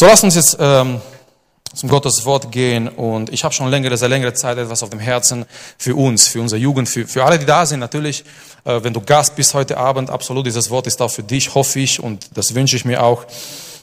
[0.00, 0.98] So lass uns jetzt ähm,
[1.74, 4.98] zum Gottes Wort gehen und ich habe schon längere, sehr längere Zeit etwas auf dem
[4.98, 5.44] Herzen
[5.76, 7.80] für uns, für unsere Jugend, für, für alle, die da sind.
[7.80, 8.24] Natürlich,
[8.64, 11.80] äh, wenn du Gast bist heute Abend, absolut, dieses Wort ist auch für dich, hoffe
[11.80, 13.26] ich und das wünsche ich mir auch.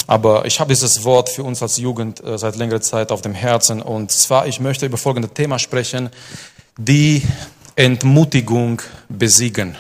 [0.08, 3.36] Aber ich habe dieses Wort für uns als Jugend äh, seit längerer Zeit auf dem
[3.36, 6.10] Herzen und zwar, ich möchte über folgende Thema sprechen,
[6.80, 7.22] die
[7.76, 9.78] Entmutigung besiegen.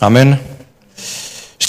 [0.00, 0.38] Amen.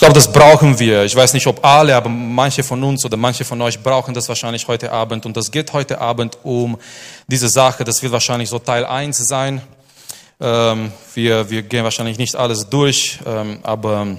[0.01, 1.03] Ich glaube, das brauchen wir.
[1.03, 4.27] Ich weiß nicht, ob alle, aber manche von uns oder manche von euch brauchen das
[4.29, 5.27] wahrscheinlich heute Abend.
[5.27, 6.79] Und das geht heute Abend um
[7.27, 7.83] diese Sache.
[7.83, 9.61] Das wird wahrscheinlich so Teil 1 sein.
[10.39, 14.17] Ähm, wir, wir gehen wahrscheinlich nicht alles durch, ähm, aber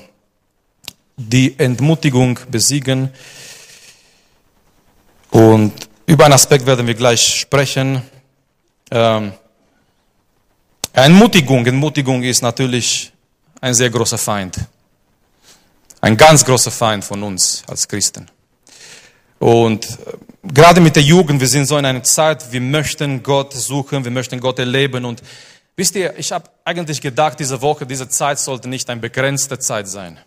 [1.17, 3.11] die Entmutigung besiegen.
[5.33, 5.73] Und
[6.07, 8.03] über einen Aspekt werden wir gleich sprechen.
[8.93, 9.33] Ähm,
[10.93, 13.13] Entmutigung, Entmutigung ist natürlich
[13.61, 14.61] ein sehr großer Feind.
[16.03, 18.27] Ein ganz großer Feind von uns als Christen.
[19.39, 19.89] Und äh,
[20.43, 24.11] gerade mit der Jugend, wir sind so in einer Zeit, wir möchten Gott suchen, wir
[24.11, 25.05] möchten Gott erleben.
[25.05, 25.23] Und
[25.77, 29.87] wisst ihr, ich habe eigentlich gedacht, diese Woche, diese Zeit sollte nicht eine begrenzte Zeit
[29.87, 30.19] sein.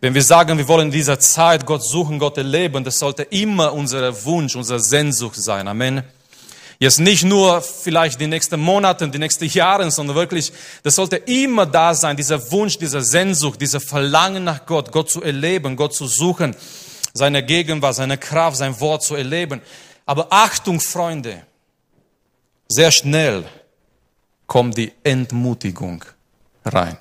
[0.00, 3.72] Wenn wir sagen, wir wollen in dieser Zeit Gott suchen, Gott erleben, das sollte immer
[3.72, 5.68] unser Wunsch, unsere Sehnsucht sein.
[5.68, 6.02] Amen.
[6.82, 10.52] Jetzt nicht nur vielleicht die nächsten Monate, die nächsten Jahre, sondern wirklich,
[10.82, 15.22] das sollte immer da sein, dieser Wunsch, dieser Sehnsucht, dieser Verlangen nach Gott, Gott zu
[15.22, 16.56] erleben, Gott zu suchen,
[17.14, 19.62] seine Gegenwart, seine Kraft, sein Wort zu erleben.
[20.06, 21.44] Aber Achtung, Freunde,
[22.66, 23.44] sehr schnell
[24.48, 26.04] kommt die Entmutigung
[26.64, 26.96] rein.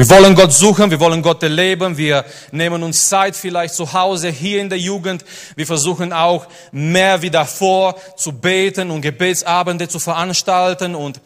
[0.00, 4.30] Wir wollen Gott suchen, wir wollen Gott erleben, wir nehmen uns Zeit vielleicht zu Hause,
[4.30, 5.26] hier in der Jugend.
[5.56, 11.20] Wir versuchen auch mehr wie davor zu beten und Gebetsabende zu veranstalten und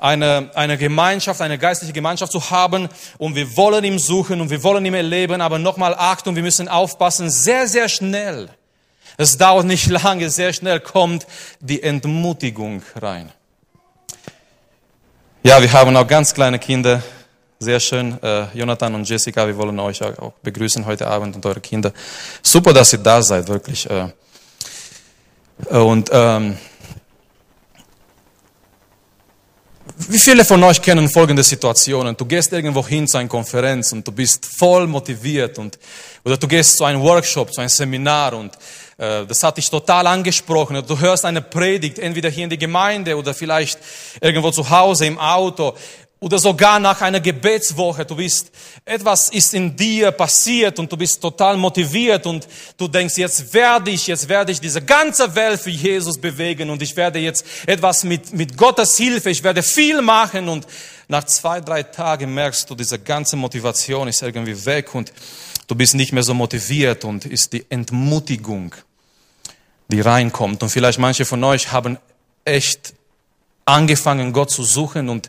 [0.00, 2.88] eine, eine Gemeinschaft, eine geistliche Gemeinschaft zu haben.
[3.18, 6.66] Und wir wollen ihm suchen und wir wollen ihm erleben, aber nochmal Achtung, wir müssen
[6.66, 8.48] aufpassen, sehr, sehr schnell.
[9.16, 11.28] Es dauert nicht lange, sehr schnell kommt
[11.60, 13.30] die Entmutigung rein.
[15.44, 17.04] Ja, wir haben auch ganz kleine Kinder
[17.58, 18.22] sehr schön.
[18.22, 21.92] Äh, Jonathan und Jessica, wir wollen euch auch begrüßen heute Abend und eure Kinder.
[22.42, 23.88] Super, dass ihr da seid, wirklich.
[23.88, 24.08] Äh.
[25.70, 26.58] Und ähm,
[30.08, 32.14] wie viele von euch kennen folgende Situationen?
[32.14, 35.78] Du gehst irgendwo hin zu einer Konferenz und du bist voll motiviert und
[36.22, 38.52] oder du gehst zu einem Workshop, zu einem Seminar und
[38.98, 40.82] äh, das hat dich total angesprochen.
[40.86, 43.78] Du hörst eine Predigt, entweder hier in der Gemeinde oder vielleicht
[44.20, 45.74] irgendwo zu Hause im Auto
[46.18, 48.50] oder sogar nach einer Gebetswoche, du bist,
[48.84, 53.90] etwas ist in dir passiert und du bist total motiviert und du denkst, jetzt werde
[53.90, 58.02] ich, jetzt werde ich diese ganze Welt für Jesus bewegen und ich werde jetzt etwas
[58.04, 60.66] mit, mit Gottes Hilfe, ich werde viel machen und
[61.08, 65.12] nach zwei, drei Tagen merkst du, diese ganze Motivation ist irgendwie weg und
[65.66, 68.74] du bist nicht mehr so motiviert und ist die Entmutigung,
[69.88, 70.62] die reinkommt.
[70.62, 71.98] Und vielleicht manche von euch haben
[72.44, 72.94] echt
[73.66, 75.28] angefangen, Gott zu suchen und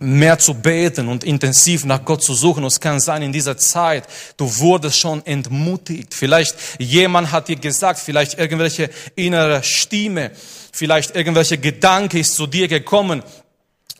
[0.00, 2.64] mehr zu beten und intensiv nach Gott zu suchen.
[2.64, 4.06] Es kann sein, in dieser Zeit,
[4.36, 6.14] du wurdest schon entmutigt.
[6.14, 10.32] Vielleicht jemand hat dir gesagt, vielleicht irgendwelche innere Stimme,
[10.72, 13.22] vielleicht irgendwelche Gedanke ist zu dir gekommen.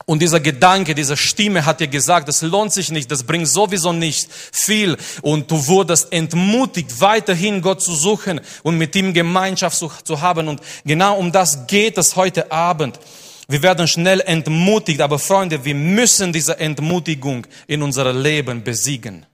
[0.07, 3.93] Und dieser Gedanke, diese Stimme hat dir gesagt, das lohnt sich nicht, das bringt sowieso
[3.93, 4.99] nicht viel.
[5.23, 10.49] Und du wurdest entmutigt, weiterhin Gott zu suchen und mit ihm Gemeinschaft zu, zu haben.
[10.49, 12.99] Und genau um das geht es heute Abend.
[13.47, 19.27] Wir werden schnell entmutigt, aber Freunde, wir müssen diese Entmutigung in unserem Leben besiegen.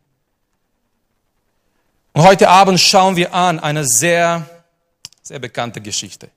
[2.13, 4.49] Und heute Abend schauen wir an eine sehr,
[5.23, 6.29] sehr bekannte Geschichte.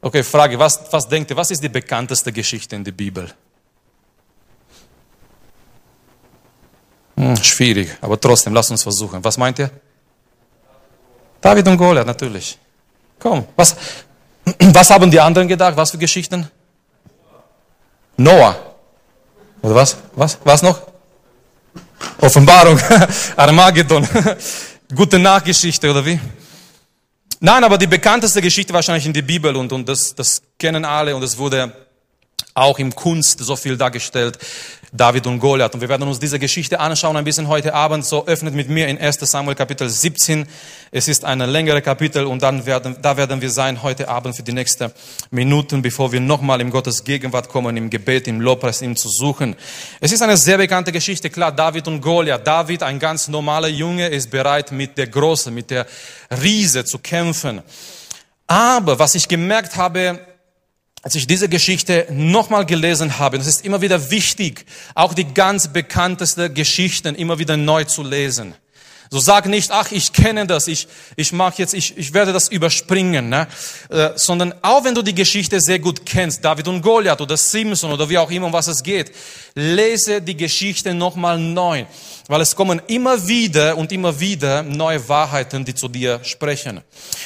[0.00, 3.28] Okay, Frage, was, was denkt ihr, was ist die bekannteste Geschichte in der Bibel?
[7.16, 9.24] Hm, schwierig, aber trotzdem, lasst uns versuchen.
[9.24, 9.70] Was meint ihr?
[11.40, 12.58] David und Goliath, natürlich.
[13.18, 13.74] Komm, was,
[14.60, 15.76] was haben die anderen gedacht?
[15.76, 16.48] Was für Geschichten?
[18.16, 18.56] Noah.
[19.62, 19.96] Oder was?
[20.14, 20.38] Was?
[20.44, 20.80] Was noch?
[22.20, 22.78] Offenbarung.
[23.36, 24.06] Armageddon.
[24.94, 26.20] Gute Nachgeschichte, oder wie?
[27.40, 31.14] Nein, aber die bekannteste Geschichte wahrscheinlich in der Bibel und, und das, das kennen alle
[31.14, 31.72] und es wurde
[32.54, 34.38] auch im Kunst so viel dargestellt,
[34.96, 35.74] David und Goliath.
[35.74, 38.04] Und wir werden uns diese Geschichte anschauen, ein bisschen heute Abend.
[38.04, 40.46] So öffnet mit mir in 1 Samuel Kapitel 17.
[40.90, 44.42] Es ist eine längere Kapitel und dann werden, da werden wir sein heute Abend für
[44.42, 44.90] die nächsten
[45.30, 49.56] Minuten, bevor wir nochmal in Gottes Gegenwart kommen, im Gebet, im Lobpreis, ihm zu suchen.
[50.00, 52.46] Es ist eine sehr bekannte Geschichte, klar, David und Goliath.
[52.46, 55.86] David, ein ganz normaler Junge, ist bereit, mit der Große, mit der
[56.42, 57.62] Riese zu kämpfen.
[58.46, 60.20] Aber was ich gemerkt habe,
[61.06, 64.66] als ich diese Geschichte nochmal gelesen habe, es ist immer wieder wichtig,
[64.96, 68.56] auch die ganz bekanntesten Geschichten immer wieder neu zu lesen.
[69.10, 72.48] So sag nicht, ach, ich kenne das, ich, ich mag jetzt, ich, ich werde das
[72.48, 73.46] überspringen, ne?
[73.88, 77.92] Äh, sondern auch wenn du die Geschichte sehr gut kennst, David und Goliath oder Simpson
[77.92, 79.12] oder wie auch immer, um was es geht,
[79.54, 81.84] lese die Geschichte nochmal neu,
[82.28, 86.80] weil es kommen immer wieder und immer wieder neue Wahrheiten, die zu dir sprechen.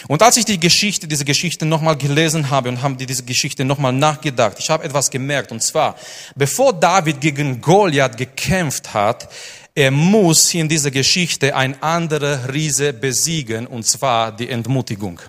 [0.07, 3.93] Und als ich die Geschichte, diese Geschichte nochmal gelesen habe und habe diese Geschichte nochmal
[3.93, 5.97] nachgedacht, ich habe etwas gemerkt, und zwar,
[6.37, 9.29] bevor David gegen Goliath gekämpft hat,
[9.75, 15.21] er muss in dieser Geschichte ein anderer Riese besiegen, und zwar die Entmutigung.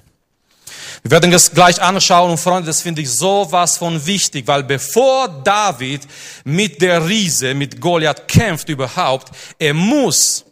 [1.03, 5.27] Wir werden das gleich anschauen und Freunde, das finde ich sowas von wichtig, weil bevor
[5.27, 6.01] David
[6.43, 10.45] mit der Riese, mit Goliath kämpft überhaupt, er muss,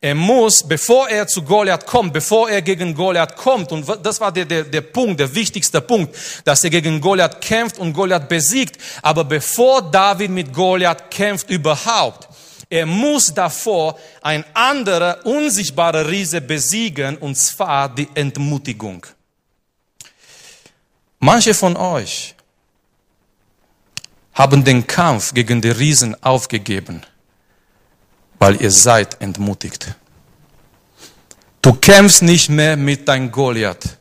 [0.00, 4.32] er muss, bevor er zu Goliath kommt, bevor er gegen Goliath kommt, und das war
[4.32, 8.78] der, der, der Punkt, der wichtigste Punkt, dass er gegen Goliath kämpft und Goliath besiegt,
[9.02, 12.28] aber bevor David mit Goliath kämpft überhaupt,
[12.72, 19.06] er muss davor ein anderer, unsichtbarer Riese besiegen, und zwar die Entmutigung.
[21.18, 22.34] Manche von euch
[24.32, 27.02] haben den Kampf gegen die Riesen aufgegeben,
[28.38, 29.94] weil ihr seid entmutigt.
[31.60, 33.98] Du kämpfst nicht mehr mit deinem Goliath.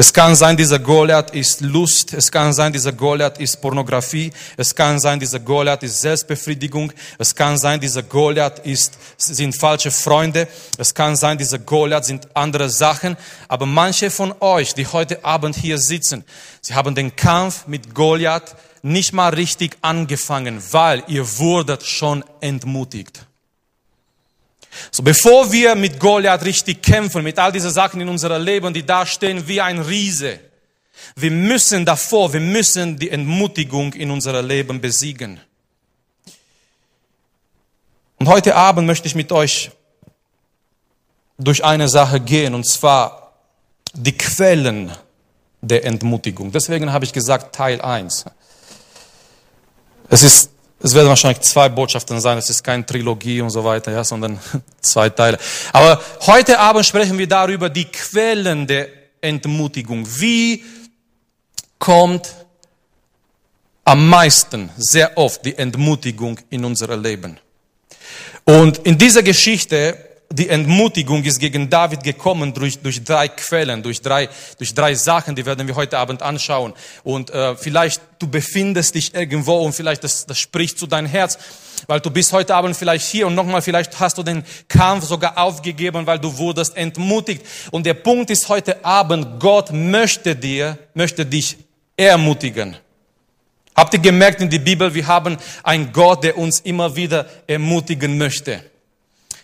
[0.00, 2.14] Es kann sein, dieser Goliath ist Lust.
[2.14, 4.32] Es kann sein, dieser Goliath ist Pornografie.
[4.56, 6.90] Es kann sein, dieser Goliath ist Selbstbefriedigung.
[7.18, 10.48] Es kann sein, dieser Goliath ist, sind falsche Freunde.
[10.78, 13.14] Es kann sein, dieser Goliath sind andere Sachen.
[13.46, 16.24] Aber manche von euch, die heute Abend hier sitzen,
[16.62, 23.26] sie haben den Kampf mit Goliath nicht mal richtig angefangen, weil ihr wurdet schon entmutigt.
[24.90, 28.84] So bevor wir mit Goliath richtig kämpfen, mit all diesen Sachen in unserem Leben, die
[28.84, 30.40] da stehen wie ein Riese,
[31.16, 35.40] wir müssen davor, wir müssen die Entmutigung in unserem Leben besiegen.
[38.18, 39.70] Und heute Abend möchte ich mit euch
[41.38, 43.32] durch eine Sache gehen, und zwar
[43.94, 44.92] die Quellen
[45.62, 46.52] der Entmutigung.
[46.52, 48.26] Deswegen habe ich gesagt Teil 1.
[50.10, 50.50] Es ist
[50.82, 54.38] es werden wahrscheinlich zwei Botschaften sein, es ist keine Trilogie und so weiter, ja, sondern
[54.80, 55.38] zwei Teile.
[55.72, 58.88] Aber heute Abend sprechen wir darüber, die Quellen der
[59.20, 60.06] Entmutigung.
[60.18, 60.64] Wie
[61.78, 62.34] kommt
[63.84, 67.38] am meisten, sehr oft, die Entmutigung in unser Leben?
[68.44, 74.00] Und in dieser Geschichte die Entmutigung ist gegen David gekommen durch, durch drei Quellen, durch
[74.00, 74.28] drei,
[74.58, 76.72] durch drei Sachen, die werden wir heute Abend anschauen.
[77.02, 81.36] Und äh, vielleicht du befindest dich irgendwo und vielleicht das, das spricht zu deinem Herz,
[81.88, 85.36] weil du bist heute Abend vielleicht hier und nochmal, vielleicht hast du den Kampf sogar
[85.36, 87.44] aufgegeben, weil du wurdest entmutigt.
[87.72, 91.56] Und der Punkt ist heute Abend, Gott möchte dir, möchte dich
[91.96, 92.76] ermutigen.
[93.74, 98.16] Habt ihr gemerkt in der Bibel, wir haben einen Gott, der uns immer wieder ermutigen
[98.16, 98.69] möchte.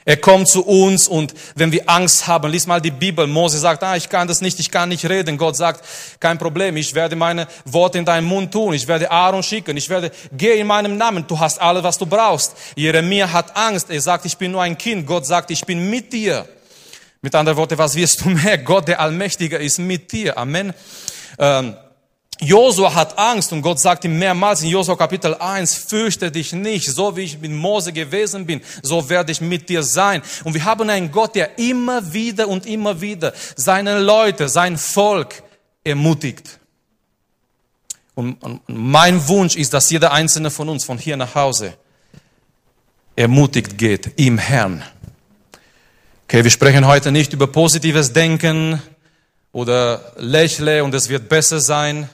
[0.08, 3.26] Er kommt zu uns und wenn wir Angst haben, lies mal die Bibel.
[3.26, 5.36] Mose sagt, ah, ich kann das nicht, ich kann nicht reden.
[5.36, 5.84] Gott sagt,
[6.20, 8.72] kein Problem, ich werde meine Worte in deinen Mund tun.
[8.72, 9.76] Ich werde Aaron schicken.
[9.76, 11.26] Ich werde, geh in meinem Namen.
[11.26, 12.54] Du hast alles, was du brauchst.
[12.76, 13.90] Jeremia hat Angst.
[13.90, 15.08] Er sagt, ich bin nur ein Kind.
[15.08, 16.46] Gott sagt, ich bin mit dir.
[17.20, 18.58] Mit anderen Worten, was wirst du mehr?
[18.58, 20.38] Gott, der Allmächtige, ist mit dir.
[20.38, 20.72] Amen.
[21.36, 21.74] Ähm,
[22.40, 26.90] Josua hat Angst und Gott sagt ihm mehrmals in Josua Kapitel 1, fürchte dich nicht,
[26.90, 30.22] so wie ich mit Mose gewesen bin, so werde ich mit dir sein.
[30.44, 35.42] Und wir haben einen Gott, der immer wieder und immer wieder seine Leute, sein Volk
[35.82, 36.58] ermutigt.
[38.14, 41.74] Und, mein Wunsch ist, dass jeder einzelne von uns von hier nach Hause
[43.14, 44.82] ermutigt geht im Herrn.
[46.24, 48.82] Okay, wir sprechen heute nicht über positives Denken
[49.52, 52.10] oder lächle und es wird besser sein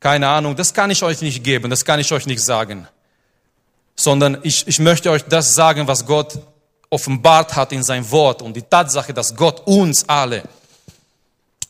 [0.00, 2.88] keine Ahnung, das kann ich euch nicht geben, das kann ich euch nicht sagen.
[3.94, 6.38] Sondern ich, ich möchte euch das sagen, was Gott
[6.88, 10.42] offenbart hat in sein Wort und die Tatsache, dass Gott uns alle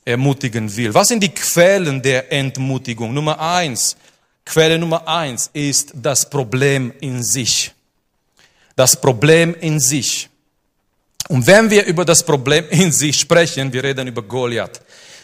[0.05, 0.95] ermutigen will.
[0.95, 3.13] Was sind die Quellen der Entmutigung?
[3.13, 3.97] Nummer eins,
[4.51, 7.73] Quelle Nummer eins ist das Problem in sich.
[8.75, 10.29] Das Problem in sich.
[11.29, 14.81] Und wenn wir über das Problem in sich sprechen, wir reden über Goliath.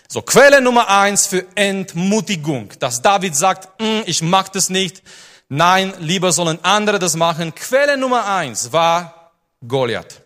[0.08, 5.02] So, Quelle Nummer eins für Entmutigung, dass David sagt, mm, ich mag das nicht,
[5.48, 7.54] nein, lieber sollen andere das machen.
[7.54, 9.32] Quelle Nummer eins war
[9.66, 10.22] Goliath.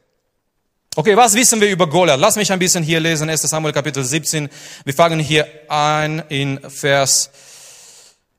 [0.97, 2.21] Okay, was wissen wir über Goliath?
[2.21, 4.51] Lass mich ein bisschen hier lesen, 1 Samuel Kapitel 17.
[4.85, 7.31] Wir fangen hier ein in Vers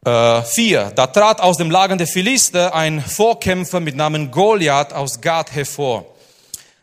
[0.05, 0.91] äh, 4.
[0.95, 6.05] Da trat aus dem Lager der Philister ein Vorkämpfer mit Namen Goliath aus Gad hervor.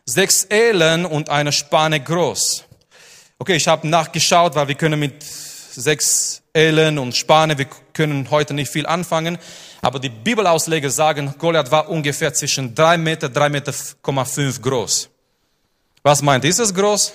[0.05, 2.65] Sechs Elen und eine Spanne groß.
[3.41, 8.53] Okay, ich habe nachgeschaut, weil wir können mit sechs Ellen und Spanne, wir können heute
[8.53, 9.39] nicht viel anfangen,
[9.81, 15.09] aber die Bibelausleger sagen, Goliath war ungefähr zwischen drei Meter, drei Meter, fünf groß.
[16.03, 17.13] Was meint, ist es groß?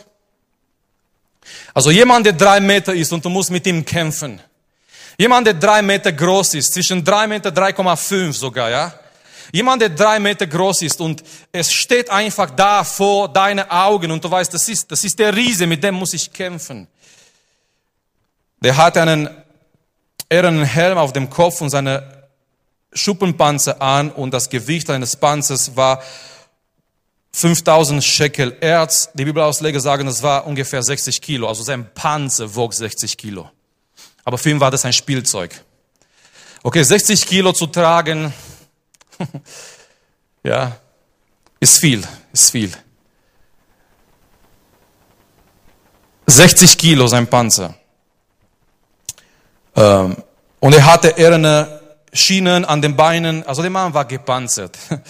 [1.74, 4.40] Also jemand, der drei Meter ist und du musst mit ihm kämpfen.
[5.18, 8.94] Jemand, der drei Meter groß ist, zwischen drei Meter, 3,5 sogar, ja.
[9.56, 14.24] Jemand, der drei Meter groß ist und es steht einfach da vor deine Augen und
[14.24, 16.88] du weißt, das ist, das ist der Riese, mit dem muss ich kämpfen.
[18.64, 19.30] Der hat einen
[20.28, 22.24] ehernen Helm auf dem Kopf und seine
[22.94, 26.02] Schuppenpanzer an und das Gewicht eines Panzers war
[27.34, 29.12] 5000 Shekel Erz.
[29.14, 31.48] Die Bibelausleger sagen, das war ungefähr 60 Kilo.
[31.48, 33.52] Also sein Panzer wog 60 Kilo.
[34.26, 35.64] Aber für ihn war das ein Spielzeug.
[36.64, 38.34] Okay, 60 Kilo zu tragen,
[40.44, 40.76] ja,
[41.60, 42.72] ist viel, ist viel.
[46.28, 47.76] 60 Kilo sein Panzer.
[49.76, 50.16] Ähm,
[50.60, 51.82] und er hatte eherne
[52.14, 54.78] Schienen an den Beinen, also der Mann war gepanzert.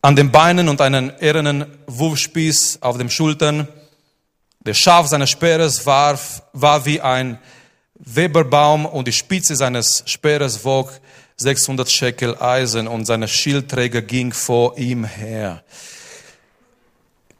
[0.00, 3.66] An den Beinen und einen ehernen Wurfspieß auf den Schultern.
[4.60, 6.16] Der Schaf seines Speeres war,
[6.52, 7.40] war wie ein
[7.94, 10.92] Weberbaum und die Spitze seines Speeres wog
[11.40, 15.62] 600 Shekel Eisen und seine Schildträger ging vor ihm her.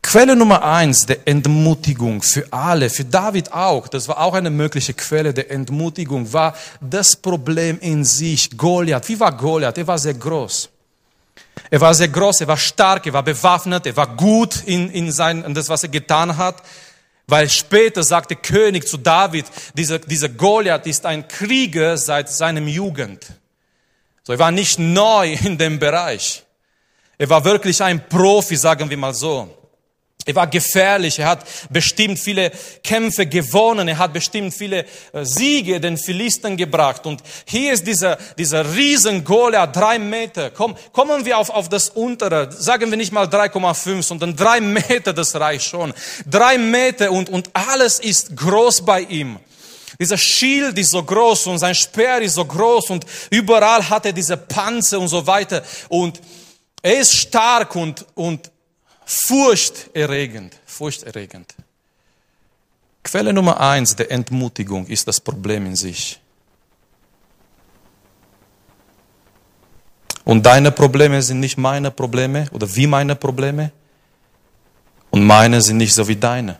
[0.02, 4.94] Quelle Nummer eins der Entmutigung für alle, für David auch, das war auch eine mögliche
[4.94, 8.56] Quelle der Entmutigung, war das Problem in sich.
[8.56, 9.76] Goliath, wie war Goliath?
[9.76, 10.70] Er war sehr groß.
[11.68, 15.10] Er war sehr groß, er war stark, er war bewaffnet, er war gut in, in,
[15.10, 16.62] sein, in das, was er getan hat.
[17.26, 23.26] Weil später sagte König zu David, dieser, dieser Goliath ist ein Krieger seit seinem Jugend.
[24.28, 26.42] So, er war nicht neu in dem Bereich.
[27.16, 29.48] Er war wirklich ein Profi, sagen wir mal so.
[30.26, 32.52] Er war gefährlich, er hat bestimmt viele
[32.84, 37.06] Kämpfe gewonnen, er hat bestimmt viele äh, Siege den Philistern gebracht.
[37.06, 40.50] Und hier ist dieser, dieser riesen Goliath, drei Meter.
[40.50, 45.14] Komm, kommen wir auf, auf das untere, sagen wir nicht mal 3,5, sondern drei Meter,
[45.14, 45.94] das reicht schon.
[46.26, 49.38] Drei Meter und, und alles ist groß bei ihm.
[50.00, 54.12] Dieser Schild ist so groß und sein Speer ist so groß und überall hat er
[54.12, 55.62] diese Panzer und so weiter.
[55.88, 56.20] Und
[56.82, 58.50] er ist stark und, und
[59.04, 61.54] furchterregend, furchterregend.
[63.02, 66.20] Quelle Nummer eins der Entmutigung ist das Problem in sich.
[70.24, 73.72] Und deine Probleme sind nicht meine Probleme oder wie meine Probleme.
[75.10, 76.58] Und meine sind nicht so wie deine.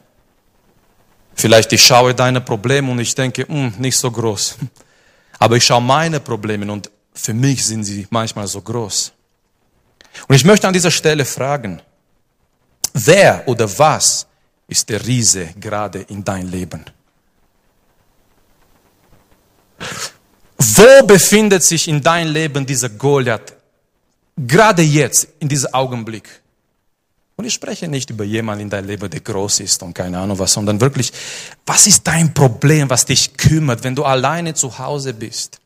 [1.38, 4.56] Vielleicht ich schaue deine Probleme und ich denke, hm, nicht so groß.
[5.38, 9.12] Aber ich schaue meine Probleme und für mich sind sie manchmal so groß.
[10.26, 11.80] Und ich möchte an dieser Stelle fragen,
[12.92, 14.26] Wer oder was
[14.66, 16.84] ist der Riese gerade in dein Leben?
[20.58, 23.54] Wo befindet sich in dein Leben dieser Goliath?
[24.36, 26.37] Gerade jetzt, in diesem Augenblick.
[27.40, 30.40] Und ich spreche nicht über jemanden in deinem Leben, der groß ist und keine Ahnung
[30.40, 31.12] was, sondern wirklich,
[31.64, 35.60] was ist dein Problem, was dich kümmert, wenn du alleine zu Hause bist?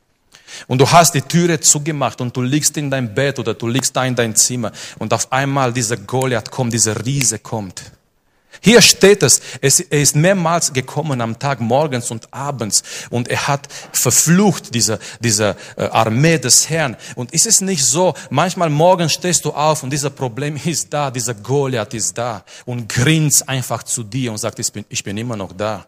[0.67, 3.97] Und du hast die Türe zugemacht und du liegst in dein Bett oder du liegst
[3.97, 7.83] da in dein Zimmer und auf einmal dieser Goliath kommt, dieser Riese kommt.
[8.65, 13.67] Hier steht es, er ist mehrmals gekommen am Tag morgens und abends und er hat
[13.91, 16.97] verflucht diese, diese äh, Armee des Herrn.
[17.17, 21.11] Und ist es nicht so, manchmal morgens stehst du auf und dieser Problem ist da,
[21.11, 25.19] dieser Goliath ist da und grinst einfach zu dir und sagt, ich bin, ich bin
[25.19, 25.85] immer noch da.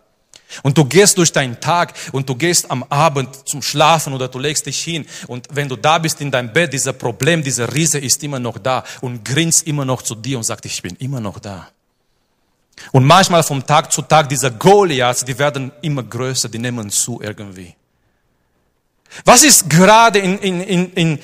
[0.64, 4.40] Und du gehst durch deinen Tag und du gehst am Abend zum Schlafen oder du
[4.40, 8.00] legst dich hin und wenn du da bist in deinem Bett, dieser Problem, dieser Riese
[8.00, 11.20] ist immer noch da und grinst immer noch zu dir und sagt, ich bin immer
[11.20, 11.68] noch da.
[12.92, 17.20] Und manchmal vom Tag zu Tag diese Goliaths, die werden immer größer, die nehmen zu
[17.22, 17.74] irgendwie.
[19.24, 21.18] Was ist gerade in, in, in, in,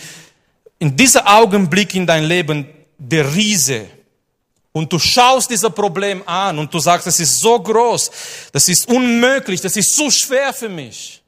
[0.79, 2.67] in dieser Augenblick in dein Leben
[2.99, 3.87] der Riese?
[4.73, 8.11] Und du schaust dieser Problem an und du sagst, das ist so groß,
[8.53, 11.20] das ist unmöglich, das ist so schwer für mich.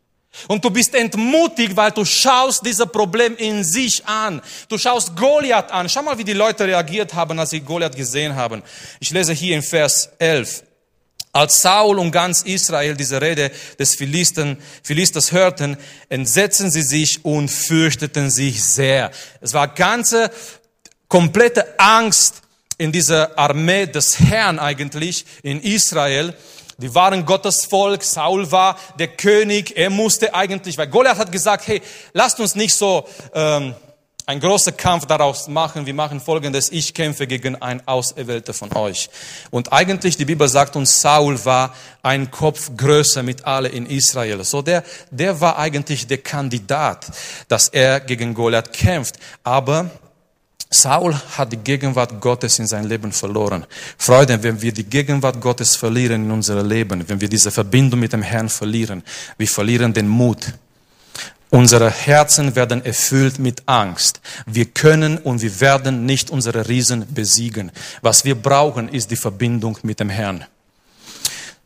[0.49, 4.41] Und du bist entmutigt, weil du schaust dieser Problem in sich an.
[4.69, 5.89] Du schaust Goliath an.
[5.89, 8.63] Schau mal, wie die Leute reagiert haben, als sie Goliath gesehen haben.
[8.99, 10.65] Ich lese hier in Vers 11.
[11.35, 15.79] Als Saul und ganz Israel diese Rede des Philisten, Philisters hörten,
[16.11, 19.11] entsetzten sie sich und fürchteten sich sehr.
[19.41, 20.31] Es war ganze,
[21.09, 22.43] komplette Angst
[22.77, 26.35] in dieser Armee des Herrn eigentlich in Israel.
[26.83, 28.03] Die waren Gottes Volk.
[28.03, 29.77] Saul war der König.
[29.77, 31.81] Er musste eigentlich, weil Goliath hat gesagt, hey,
[32.13, 33.75] lasst uns nicht so ähm,
[34.27, 35.87] einen großen Kampf daraus machen.
[35.87, 36.73] Wir machen folgendes.
[36.73, 39.09] Ich kämpfe gegen einen Auserwählter von euch.
[39.53, 41.73] Und eigentlich, die Bibel sagt uns, Saul war
[42.03, 44.43] ein Kopf größer mit alle in Israel.
[44.43, 47.07] So der, der war eigentlich der Kandidat,
[47.47, 49.17] dass er gegen Goliath kämpft.
[49.45, 49.89] Aber
[50.73, 53.67] Saul hat die Gegenwart Gottes in sein Leben verloren.
[53.99, 58.13] Freunde, wenn wir die Gegenwart Gottes verlieren in unserem Leben, wenn wir diese Verbindung mit
[58.13, 59.03] dem Herrn verlieren,
[59.37, 60.53] wir verlieren den Mut.
[61.51, 64.23] Unsere Herzen werden erfüllt mit Angst.
[64.47, 67.71] Wir können und wir werden nicht unsere Riesen besiegen.
[68.01, 70.47] Was wir brauchen, ist die Verbindung mit dem Herrn.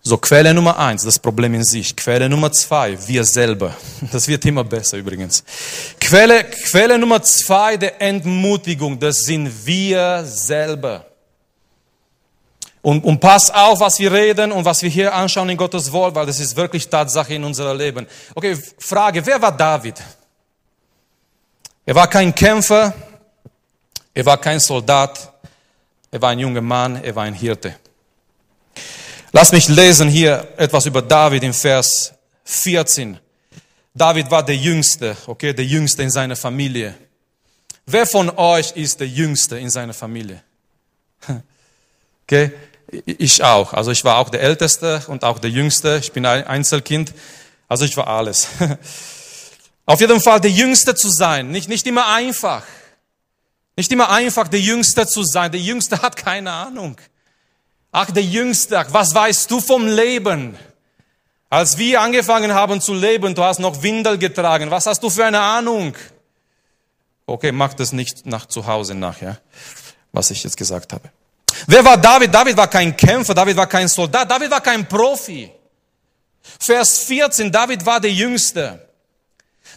[0.08, 1.96] So, Quelle Nummer eins, das Problem in sich.
[1.96, 3.74] Quelle Nummer zwei, wir selber.
[4.12, 5.42] Das wird immer besser übrigens.
[5.98, 11.06] Quelle, Quelle Nummer zwei der Entmutigung, das sind wir selber.
[12.82, 16.14] Und, und pass auf, was wir reden und was wir hier anschauen in Gottes Wort,
[16.14, 18.06] weil das ist wirklich Tatsache in unserem Leben.
[18.32, 20.00] Okay, Frage, wer war David?
[21.84, 22.94] Er war kein Kämpfer,
[24.14, 25.32] er war kein Soldat,
[26.12, 27.74] er war ein junger Mann, er war ein Hirte.
[29.38, 32.14] Lass mich lesen hier etwas über David im Vers
[32.44, 33.18] 14.
[33.92, 36.94] David war der Jüngste, okay, der Jüngste in seiner Familie.
[37.84, 40.42] Wer von euch ist der Jüngste in seiner Familie?
[42.26, 42.50] Okay,
[43.04, 43.74] ich auch.
[43.74, 45.98] Also ich war auch der Älteste und auch der Jüngste.
[46.02, 47.12] Ich bin ein Einzelkind.
[47.68, 48.48] Also ich war alles.
[49.84, 51.50] Auf jeden Fall der Jüngste zu sein.
[51.50, 52.62] Nicht, nicht immer einfach.
[53.76, 55.52] Nicht immer einfach, der Jüngste zu sein.
[55.52, 56.96] Der Jüngste hat keine Ahnung.
[57.98, 60.54] Ach, der Jüngste, was weißt du vom Leben?
[61.48, 64.70] Als wir angefangen haben zu leben, du hast noch Windel getragen.
[64.70, 65.96] Was hast du für eine Ahnung?
[67.24, 69.40] Okay, mach das nicht nach zu Hause nachher,
[70.12, 71.08] was ich jetzt gesagt habe.
[71.66, 72.34] Wer war David?
[72.34, 75.50] David war kein Kämpfer, David war kein Soldat, David war kein Profi.
[76.60, 78.86] Vers 14, David war der Jüngste.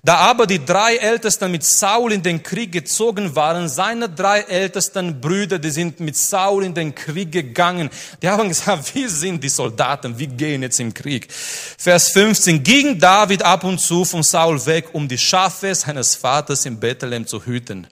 [0.04, 5.20] Da aber die drei Ältesten mit Saul in den Krieg gezogen waren, seine drei ältesten
[5.20, 7.90] Brüder, die sind mit Saul in den Krieg gegangen.
[8.22, 11.28] Die haben gesagt, wir sind die Soldaten, wir gehen jetzt im Krieg.
[11.32, 16.66] Vers 15, ging David ab und zu von Saul weg, um die Schafe seines Vaters
[16.66, 17.86] in Bethlehem zu hüten.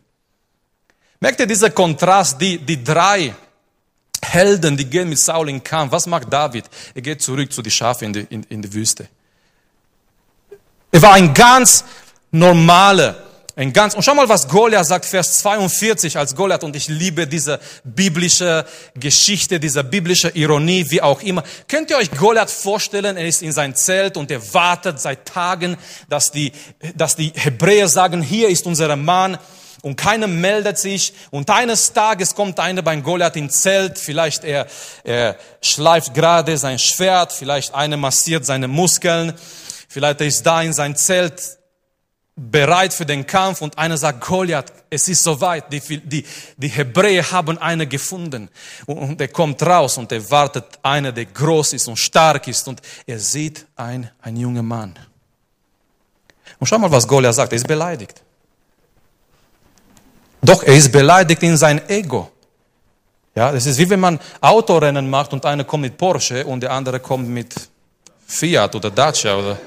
[1.19, 3.35] Merkt ihr dieser Kontrast, die, die drei
[4.21, 5.91] Helden, die gehen mit Saul in Kampf.
[5.91, 6.65] Was macht David?
[6.93, 9.07] Er geht zurück zu den Schafen in die, in, in die Wüste.
[10.91, 11.83] Er war ein ganz
[12.31, 13.15] normaler,
[13.57, 17.25] ein ganz, und schau mal, was Goliath sagt, Vers 42 als Goliath, und ich liebe
[17.25, 18.63] diese biblische
[18.93, 21.43] Geschichte, diese biblische Ironie, wie auch immer.
[21.67, 23.17] Könnt ihr euch Goliath vorstellen?
[23.17, 25.75] Er ist in sein Zelt und er wartet seit Tagen,
[26.07, 26.51] dass die,
[26.93, 29.39] dass die Hebräer sagen, hier ist unser Mann,
[29.81, 34.67] und keiner meldet sich und eines Tages kommt einer beim Goliath ins Zelt, vielleicht er,
[35.03, 39.33] er schleift gerade sein Schwert, vielleicht einer massiert seine Muskeln,
[39.87, 41.56] vielleicht er ist da in sein Zelt
[42.37, 46.23] bereit für den Kampf und einer sagt, Goliath, es ist soweit, die, die,
[46.55, 48.47] die Hebräer haben einen gefunden
[48.85, 52.79] und er kommt raus und er wartet einer, der groß ist und stark ist und
[53.07, 54.93] er sieht ein, ein junger Mann.
[56.59, 58.21] Und schau mal, was Goliath sagt, er ist beleidigt.
[60.41, 62.31] Doch er ist beleidigt in sein Ego.
[63.33, 66.71] Ja, das ist wie wenn man Autorennen macht und einer kommt mit Porsche und der
[66.71, 67.55] andere kommt mit
[68.27, 69.59] Fiat oder Dacia oder.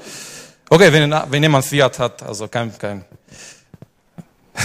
[0.72, 3.04] Okay, wenn, wenn jemand Fiat hat, also kein, kein.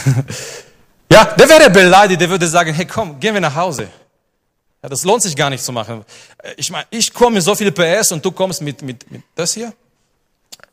[1.11, 3.89] ja, der wäre beleidigt, der würde sagen, hey komm, gehen wir nach Hause.
[4.83, 6.05] Ja, das lohnt sich gar nicht zu machen.
[6.57, 9.55] Ich meine, ich komme mit so viel PS und du kommst mit, mit, mit das
[9.55, 9.73] hier.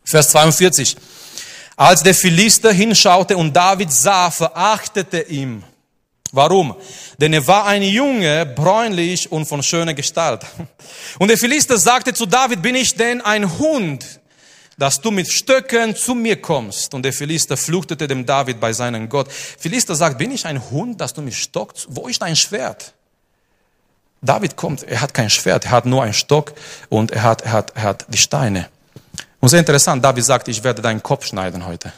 [0.04, 0.98] Vers 42.
[1.76, 5.64] Als der Philister hinschaute und David sah, verachtete ihm.
[6.30, 6.76] Warum?
[7.16, 10.44] Denn er war ein Junge, bräunlich und von schöner Gestalt.
[11.18, 14.20] Und der Philister sagte zu David, bin ich denn ein Hund,
[14.78, 16.94] dass du mit Stöcken zu mir kommst?
[16.94, 19.30] Und der Philister fluchtete dem David bei seinem Gott.
[19.30, 21.86] Philister sagt, bin ich ein Hund, dass du mich stockst?
[21.90, 22.94] Wo ist dein Schwert?
[24.22, 26.52] David kommt, er hat kein Schwert, er hat nur einen Stock
[26.88, 28.68] und er hat, er hat, er hat die Steine.
[29.40, 31.92] Und sehr interessant, David sagt, ich werde deinen Kopf schneiden heute.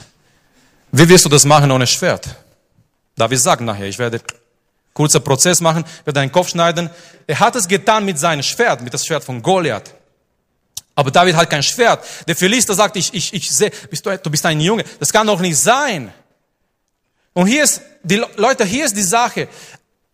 [0.90, 2.34] Wie wirst du das machen ohne Schwert?
[3.16, 4.22] David sagt nachher, ich werde
[4.94, 6.88] kurzer Prozess machen, werde deinen Kopf schneiden.
[7.26, 9.92] Er hat es getan mit seinem Schwert, mit dem Schwert von Goliath.
[10.94, 12.04] Aber David hat kein Schwert.
[12.28, 14.84] Der Philister sagt, ich, ich, ich sehe, du bist ein Junge.
[15.00, 16.12] Das kann doch nicht sein.
[17.32, 19.48] Und hier ist, die Leute, hier ist die Sache.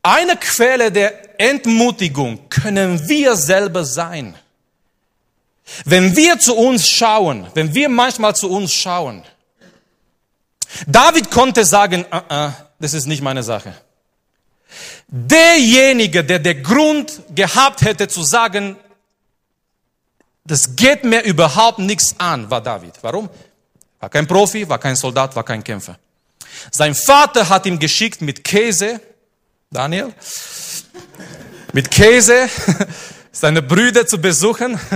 [0.03, 4.35] Eine Quelle der Entmutigung können wir selber sein.
[5.85, 9.23] Wenn wir zu uns schauen, wenn wir manchmal zu uns schauen,
[10.87, 13.75] David konnte sagen, uh -uh, das ist nicht meine Sache.
[15.09, 18.77] Derjenige, der der Grund gehabt hätte zu sagen,
[20.45, 22.95] das geht mir überhaupt nichts an, war David.
[23.03, 23.29] Warum?
[23.99, 25.99] War kein Profi, war kein Soldat, war kein Kämpfer.
[26.71, 29.01] Sein Vater hat ihm geschickt mit Käse,
[29.71, 30.13] Daniel,
[31.73, 32.49] mit Käse,
[33.33, 34.79] seine Brüder zu besuchen.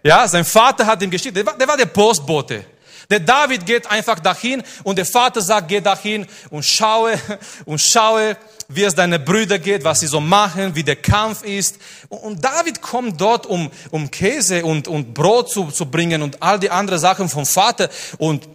[0.00, 2.64] Ja, sein Vater hat ihm geschickt, der war, der war der Postbote.
[3.10, 7.18] Der David geht einfach dahin und der Vater sagt, geh dahin und schaue
[7.64, 8.36] und schaue,
[8.68, 11.78] wie es deine Brüder geht, was sie so machen, wie der Kampf ist.
[12.10, 16.58] Und David kommt dort, um, um Käse und, und Brot zu, zu bringen und all
[16.58, 17.88] die anderen Sachen vom Vater.
[18.18, 18.48] Und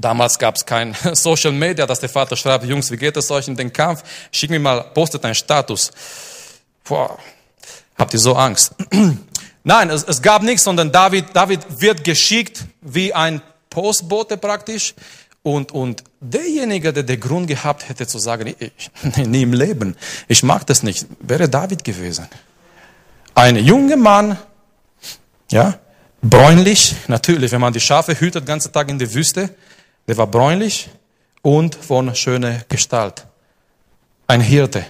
[0.00, 3.48] Damals gab es kein Social Media, dass der Vater schreibt, Jungs, wie geht es euch
[3.48, 4.02] in den Kampf?
[4.32, 5.90] Schick mir mal, postet einen Status.
[6.84, 7.18] Boah,
[7.98, 8.72] habt ihr so Angst?
[9.64, 14.94] Nein, es, es gab nichts, sondern David, David wird geschickt wie ein Postbote praktisch.
[15.42, 18.90] Und, und derjenige, der den Grund gehabt hätte zu sagen, ich,
[19.26, 19.96] nie im Leben,
[20.28, 22.28] ich mag das nicht, wäre David gewesen.
[23.34, 24.36] Ein junger Mann,
[25.50, 25.78] ja,
[26.20, 29.48] bräunlich, natürlich, wenn man die Schafe hütet, den ganzen Tag in der Wüste,
[30.06, 30.90] der war bräunlich
[31.40, 33.26] und von schöner Gestalt.
[34.26, 34.84] Ein Hirte.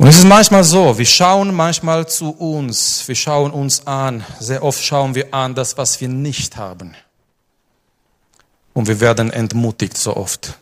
[0.00, 4.62] Und es ist manchmal so, wir schauen manchmal zu uns, wir schauen uns an, sehr
[4.62, 6.96] oft schauen wir an das, was wir nicht haben.
[8.72, 10.54] Und wir werden entmutigt so oft.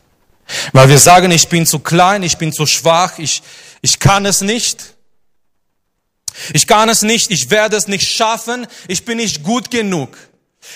[0.73, 3.45] Weil wir sagen, ich bin zu klein, ich bin zu schwach, ich,
[3.81, 4.97] ich kann es nicht.
[6.53, 10.19] Ich kann es nicht, ich werde es nicht schaffen, ich bin nicht gut genug.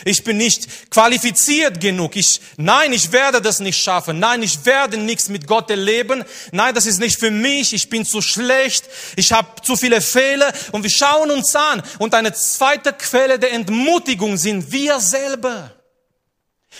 [0.04, 2.16] Ich bin nicht qualifiziert genug.
[2.16, 4.18] Ich, nein, ich werde das nicht schaffen.
[4.18, 6.24] Nein, ich werde nichts mit Gott erleben.
[6.50, 7.72] Nein, das ist nicht für mich.
[7.72, 8.84] Ich bin zu schlecht.
[9.16, 10.52] Ich habe zu viele Fehler.
[10.72, 11.82] Und wir schauen uns an.
[11.98, 15.72] Und eine zweite Quelle der Entmutigung sind wir selber.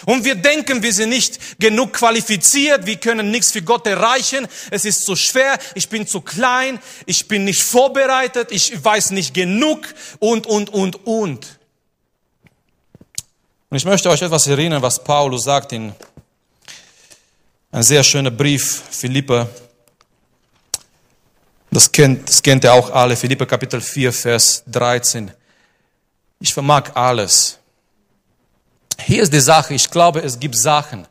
[0.07, 4.85] Und wir denken, wir sind nicht genug qualifiziert, wir können nichts für Gott erreichen, es
[4.85, 9.87] ist zu schwer, ich bin zu klein, ich bin nicht vorbereitet, ich weiß nicht genug
[10.19, 11.61] und, und, und, und.
[13.73, 15.95] Und ich möchte euch etwas erinnern, was Paulus sagt in
[17.71, 19.49] ein sehr schöner Brief, Philippe.
[21.71, 25.31] Das kennt, das kennt ihr auch alle, Philippe Kapitel 4, Vers 13.
[26.39, 27.59] Ich vermag alles.
[29.07, 31.09] Hier ist die Sache, ich glaube, es gibt Sachen,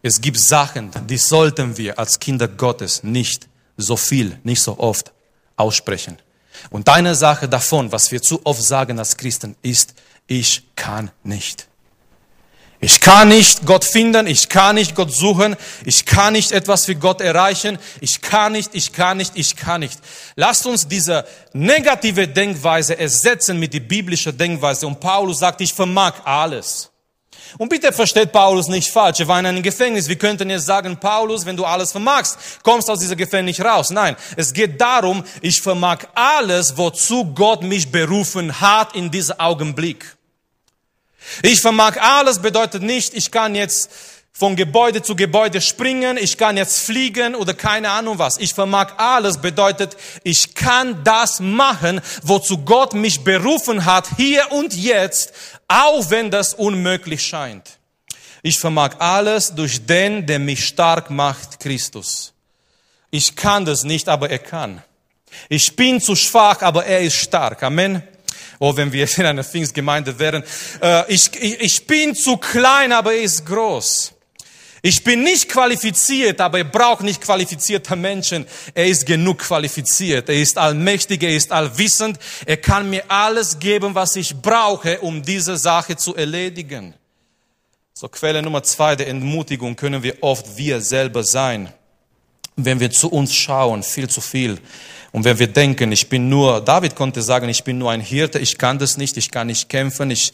[0.00, 5.10] es gibt Sachen, die sollten wir als Kinder Gottes nicht so viel, nicht so oft
[5.56, 6.18] aussprechen.
[6.70, 9.94] Und eine Sache davon, was wir zu oft sagen als Christen, ist,
[10.28, 11.66] ich kann nicht.
[12.84, 16.94] Ich kann nicht Gott finden, ich kann nicht Gott suchen, ich kann nicht etwas für
[16.94, 19.98] Gott erreichen, ich kann nicht, ich kann nicht, ich kann nicht.
[20.36, 24.86] Lasst uns diese negative Denkweise ersetzen mit die biblische Denkweise.
[24.86, 26.90] Und Paulus sagt, ich vermag alles.
[27.56, 29.20] Und bitte versteht Paulus nicht falsch.
[29.20, 30.06] Er war in einem Gefängnis.
[30.06, 33.88] Wir könnten jetzt sagen, Paulus, wenn du alles vermagst, kommst aus dieser Gefängnis raus.
[33.88, 40.18] Nein, es geht darum, ich vermag alles, wozu Gott mich berufen hat in diesem Augenblick.
[41.42, 43.90] Ich vermag alles bedeutet nicht, ich kann jetzt
[44.36, 48.36] von Gebäude zu Gebäude springen, ich kann jetzt fliegen oder keine Ahnung was.
[48.38, 54.74] Ich vermag alles bedeutet, ich kann das machen, wozu Gott mich berufen hat, hier und
[54.74, 55.32] jetzt,
[55.68, 57.78] auch wenn das unmöglich scheint.
[58.42, 62.34] Ich vermag alles durch den, der mich stark macht, Christus.
[63.10, 64.82] Ich kann das nicht, aber er kann.
[65.48, 67.62] Ich bin zu schwach, aber er ist stark.
[67.62, 68.02] Amen.
[68.58, 70.44] Oh, wenn wir in einer Pfingstgemeinde wären.
[70.80, 74.14] Äh, ich, ich, ich bin zu klein, aber er ist groß.
[74.86, 78.44] Ich bin nicht qualifiziert, aber er braucht nicht qualifizierte Menschen.
[78.74, 80.28] Er ist genug qualifiziert.
[80.28, 82.18] Er ist allmächtig, er ist allwissend.
[82.44, 86.92] Er kann mir alles geben, was ich brauche, um diese Sache zu erledigen.
[87.94, 91.72] So Quelle Nummer zwei der Entmutigung können wir oft wir selber sein.
[92.56, 94.58] Wenn wir zu uns schauen, viel zu viel.
[95.12, 98.40] Und wenn wir denken, ich bin nur, David konnte sagen, ich bin nur ein Hirte,
[98.40, 100.32] ich kann das nicht, ich kann nicht kämpfen, ich,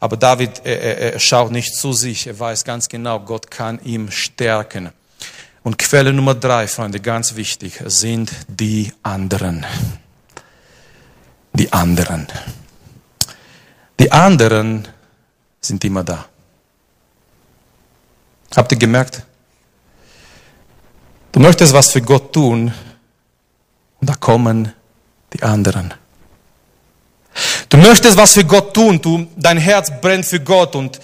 [0.00, 4.10] aber David er, er schaut nicht zu sich, er weiß ganz genau, Gott kann ihm
[4.10, 4.90] stärken.
[5.62, 9.66] Und Quelle Nummer drei, Freunde, ganz wichtig, sind die anderen.
[11.54, 12.26] Die anderen.
[13.98, 14.88] Die anderen
[15.60, 16.26] sind immer da.
[18.56, 19.22] Habt ihr gemerkt?
[21.34, 22.72] Du möchtest was für Gott tun,
[24.00, 24.72] und da kommen
[25.32, 25.92] die anderen.
[27.68, 31.00] Du möchtest was für Gott tun, du, dein Herz brennt für Gott und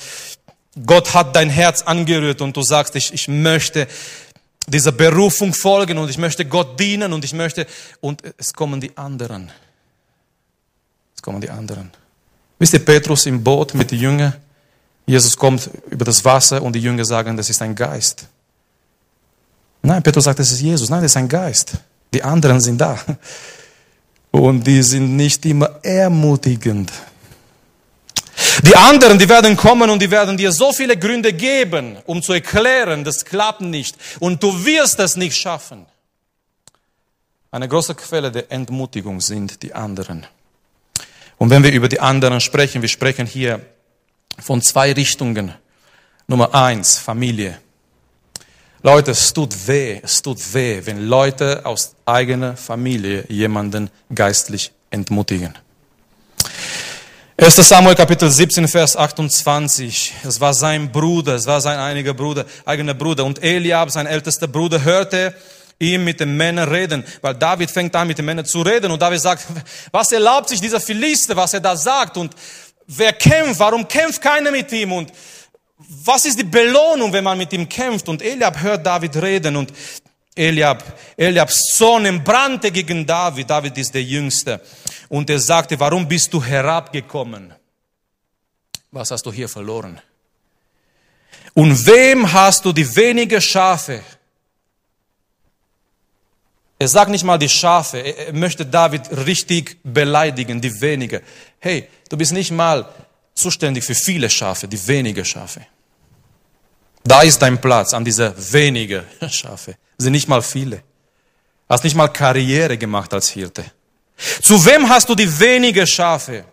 [0.87, 3.88] Gott hat dein Herz angerührt und du sagst, ich, ich möchte
[4.69, 7.66] dieser Berufung folgen und ich möchte Gott dienen und ich möchte,
[8.01, 9.51] und es kommen die anderen.
[11.16, 11.90] Es kommen die anderen.
[12.61, 14.37] Wisst ihr, Petrus im Boot mit den Jüngern?
[15.07, 18.29] Jesus kommt über das Wasser und die Jünger sagen, das ist ein Geist.
[19.83, 20.90] Nein, Petrus sagt, das ist Jesus.
[20.90, 21.73] Nein, das ist ein Geist.
[22.12, 22.99] Die anderen sind da.
[24.31, 26.93] Und die sind nicht immer ermutigend.
[28.64, 32.33] Die anderen, die werden kommen und die werden dir so viele Gründe geben, um zu
[32.33, 35.87] erklären, das klappt nicht und du wirst es nicht schaffen.
[37.51, 40.27] Eine große Quelle der Entmutigung sind die anderen.
[41.37, 43.61] Und wenn wir über die anderen sprechen, wir sprechen hier
[44.38, 45.55] von zwei Richtungen.
[46.27, 47.59] Nummer eins, Familie.
[48.83, 55.53] Leute, es tut weh, es tut weh, wenn Leute aus eigener Familie jemanden geistlich entmutigen.
[57.37, 57.57] 1.
[57.57, 60.14] Samuel Kapitel 17, Vers 28.
[60.25, 63.27] Es war sein Bruder, es war sein einiger Bruder, eigener Bruder.
[63.27, 65.35] Und Eliab, sein ältester Bruder, hörte
[65.79, 68.90] ihm mit den Männern reden, weil David fängt an, mit den Männern zu reden.
[68.90, 69.45] Und David sagt,
[69.93, 72.16] was erlaubt sich dieser Philister, was er da sagt?
[72.16, 72.33] Und
[72.87, 73.61] wer kämpft?
[73.61, 74.93] Warum kämpft keiner mit ihm?
[74.93, 75.12] Und
[75.88, 78.09] was ist die Belohnung, wenn man mit ihm kämpft?
[78.09, 79.73] Und Eliab hört David reden und
[80.35, 80.83] Eliab,
[81.16, 83.51] Eliabs Sohn brannte gegen David.
[83.51, 84.61] David ist der Jüngste.
[85.09, 87.55] Und er sagte, warum bist du herabgekommen?
[88.93, 90.01] Was hast du hier verloren?
[91.55, 94.03] Und wem hast du die wenige Schafe?
[96.79, 101.23] Er sagt nicht mal die Schafe, er möchte David richtig beleidigen, die wenige.
[101.59, 102.88] Hey, du bist nicht mal
[103.40, 105.66] zuständig für viele Schafe, die wenige Schafe.
[107.03, 109.76] Da ist dein Platz an dieser wenige Schafe.
[109.98, 110.83] Sind nicht mal viele.
[111.68, 113.64] Hast nicht mal Karriere gemacht als Hirte.
[114.42, 116.44] Zu wem hast du die wenige Schafe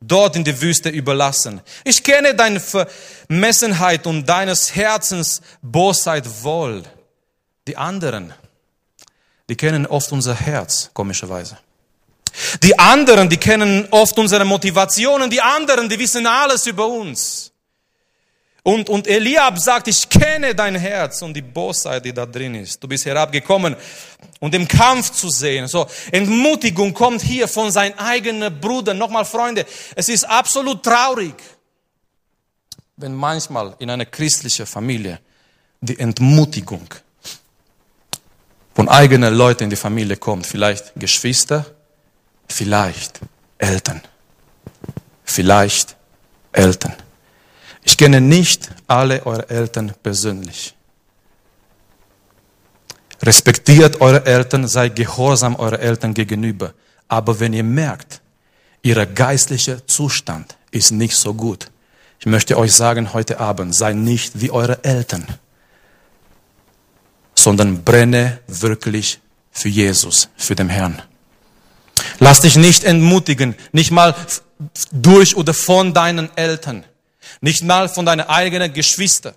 [0.00, 1.60] dort in der Wüste überlassen?
[1.84, 6.82] Ich kenne deine Vermessenheit und deines Herzens Bosheit wohl.
[7.68, 8.32] Die anderen,
[9.48, 11.58] die kennen oft unser Herz, komischerweise.
[12.62, 15.30] Die anderen, die kennen oft unsere Motivationen.
[15.30, 17.52] Die anderen, die wissen alles über uns.
[18.66, 22.82] Und, und Eliab sagt, ich kenne dein Herz und die Bosheit, die da drin ist.
[22.82, 23.76] Du bist herabgekommen,
[24.40, 25.68] um den Kampf zu sehen.
[25.68, 28.92] So, Entmutigung kommt hier von seinem eigenen Bruder.
[28.92, 31.34] Nochmal, Freunde, es ist absolut traurig,
[32.96, 35.20] wenn manchmal in einer christlichen Familie
[35.80, 36.88] die Entmutigung
[38.74, 40.44] von eigenen Leuten in die Familie kommt.
[40.44, 41.66] Vielleicht Geschwister,
[42.48, 43.20] vielleicht
[43.58, 44.00] Eltern.
[45.24, 45.96] Vielleicht
[46.52, 46.94] Eltern.
[47.84, 50.74] Ich kenne nicht alle eure Eltern persönlich.
[53.22, 56.74] Respektiert eure Eltern, seid gehorsam eure Eltern gegenüber.
[57.08, 58.20] Aber wenn ihr merkt,
[58.82, 61.70] ihr geistlicher Zustand ist nicht so gut,
[62.18, 65.26] ich möchte euch sagen heute Abend, sei nicht wie eure Eltern,
[67.34, 71.02] sondern brenne wirklich für Jesus, für den Herrn.
[72.18, 74.14] Lass dich nicht entmutigen, nicht mal
[74.92, 76.84] durch oder von deinen Eltern.
[77.40, 79.34] Nicht mal von deinen eigenen Geschwistern.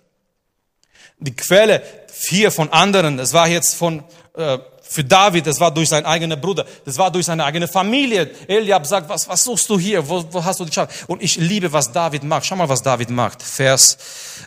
[1.19, 1.83] Die Quelle
[2.27, 4.03] hier von anderen, das war jetzt von,
[4.35, 8.31] äh, für David, das war durch seinen eigenen Bruder, das war durch seine eigene Familie.
[8.47, 10.07] Eliab sagt, was, was suchst du hier?
[10.07, 10.91] Wo, wo hast du die Schafe?
[11.07, 12.45] Und ich liebe, was David macht.
[12.45, 13.43] Schau mal, was David macht.
[13.43, 13.97] Vers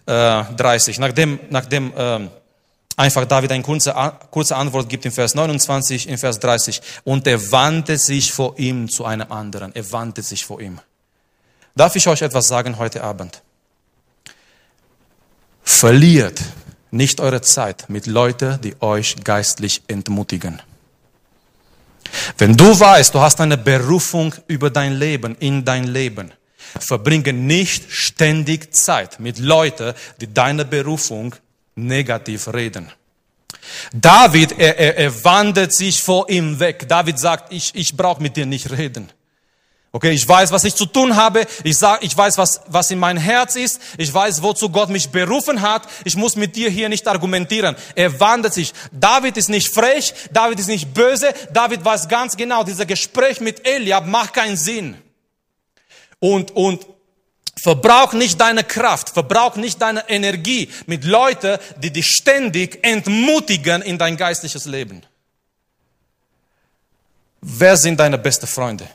[0.06, 0.98] äh, 30.
[0.98, 2.30] Nachdem, nachdem ähm,
[3.02, 3.94] einfach David eine kurze,
[4.30, 6.80] kurze Antwort gibt in Vers 29, in Vers 30.
[7.04, 9.74] Und er wandte sich vor ihm zu einem anderen.
[9.74, 10.80] Er wandte sich vor ihm.
[11.74, 13.42] Darf ich euch etwas sagen heute Abend?
[15.62, 16.40] Verliert
[16.90, 20.62] nicht eure Zeit mit Leuten, die euch geistlich entmutigen.
[22.38, 26.32] Wenn du weißt, du hast eine Berufung über dein Leben, in dein Leben,
[26.78, 31.34] verbringe nicht ständig Zeit mit Leuten, die deine Berufung
[31.74, 32.90] negativ reden.
[33.92, 36.88] David, er, er, er wandert sich vor ihm weg.
[36.88, 39.10] David sagt, ich, ich brauche mit dir nicht reden.
[39.94, 41.44] Okay, ich weiß, was ich zu tun habe.
[41.64, 43.78] Ich sag, ich weiß, was, was in mein Herz ist.
[43.98, 45.86] Ich weiß, wozu Gott mich berufen hat.
[46.04, 47.76] Ich muss mit dir hier nicht argumentieren.
[47.94, 48.72] Er wandelt sich.
[48.90, 50.14] David ist nicht frech.
[50.32, 51.34] David ist nicht böse.
[51.52, 54.96] David weiß ganz genau, dieser Gespräch mit Eliab macht keinen Sinn.
[56.20, 56.86] Und, und
[57.62, 63.96] verbrauch nicht deine Kraft, verbrauch nicht deine Energie mit Leuten, die dich ständig entmutigen in
[63.96, 65.00] dein geistliches Leben.
[67.40, 68.88] Wer sind deine besten Freunde?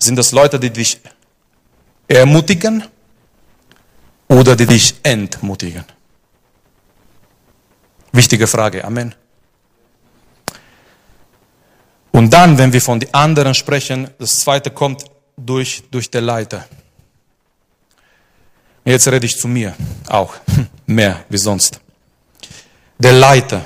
[0.00, 0.98] Sind das Leute, die dich
[2.08, 2.88] ermutigen
[4.26, 5.84] oder die dich entmutigen?
[8.10, 8.84] Wichtige Frage.
[8.84, 9.14] Amen.
[12.10, 16.66] Und dann, wenn wir von den anderen sprechen, das zweite kommt durch, durch der Leiter.
[18.84, 19.74] Jetzt rede ich zu mir
[20.08, 20.34] auch,
[20.86, 21.80] mehr wie sonst.
[22.98, 23.64] Der Leiter.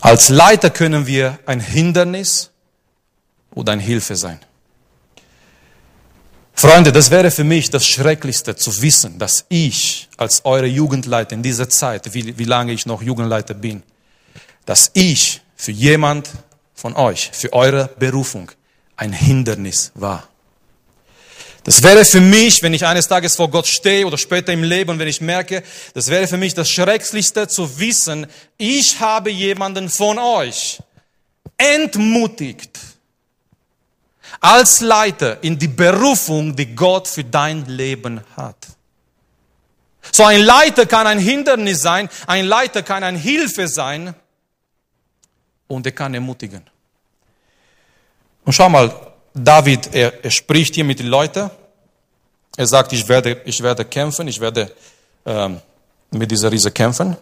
[0.00, 2.50] Als Leiter können wir ein Hindernis
[3.54, 4.40] oder eine Hilfe sein.
[6.54, 11.42] Freunde, das wäre für mich das Schrecklichste zu wissen, dass ich als eure Jugendleiter in
[11.42, 13.82] dieser Zeit, wie, wie lange ich noch Jugendleiter bin,
[14.64, 16.30] dass ich für jemand
[16.74, 18.50] von euch, für eure Berufung
[19.02, 20.28] ein Hindernis war.
[21.64, 24.98] Das wäre für mich, wenn ich eines Tages vor Gott stehe oder später im Leben,
[24.98, 25.62] wenn ich merke,
[25.94, 28.26] das wäre für mich das Schrecklichste zu wissen,
[28.58, 30.80] ich habe jemanden von euch
[31.56, 32.78] entmutigt
[34.40, 38.56] als Leiter in die Berufung, die Gott für dein Leben hat.
[40.12, 44.14] So ein Leiter kann ein Hindernis sein, ein Leiter kann eine Hilfe sein
[45.68, 46.62] und er kann ermutigen.
[48.44, 48.92] Und schau mal,
[49.34, 51.50] David, er, er spricht hier mit den Leuten.
[52.56, 54.70] Er sagt, ich werde, ich werde kämpfen, ich werde
[55.24, 55.60] ähm,
[56.10, 57.16] mit dieser Riese kämpfen.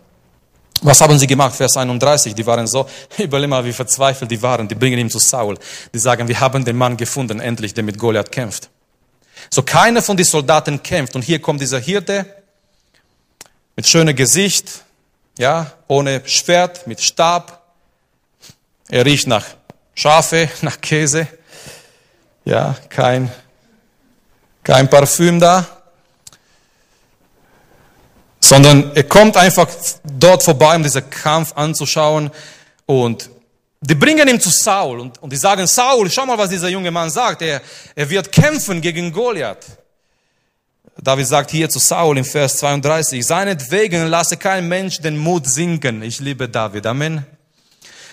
[0.82, 1.54] Was haben sie gemacht?
[1.54, 2.34] Vers 31.
[2.34, 4.66] Die waren so, überleg mal, wie verzweifelt die waren.
[4.66, 5.58] Die bringen ihn zu Saul.
[5.92, 8.70] Die sagen, wir haben den Mann gefunden, endlich, der mit Goliath kämpft.
[9.50, 11.14] So keiner von den Soldaten kämpft.
[11.14, 12.26] Und hier kommt dieser Hirte
[13.76, 14.84] mit schönem Gesicht,
[15.38, 17.62] ja, ohne Schwert, mit Stab.
[18.88, 19.44] Er riecht nach
[20.00, 21.26] Schafe, nach Käse.
[22.46, 23.30] Ja, kein,
[24.64, 25.66] kein Parfüm da.
[28.40, 29.68] Sondern er kommt einfach
[30.04, 32.30] dort vorbei, um diesen Kampf anzuschauen.
[32.86, 33.28] Und
[33.82, 36.90] die bringen ihn zu Saul und, und die sagen, Saul, schau mal, was dieser junge
[36.90, 37.42] Mann sagt.
[37.42, 37.60] Er,
[37.94, 39.66] er wird kämpfen gegen Goliath.
[40.96, 46.00] David sagt hier zu Saul im Vers 32, seinetwegen lasse kein Mensch den Mut sinken.
[46.00, 46.86] Ich liebe David.
[46.86, 47.26] Amen.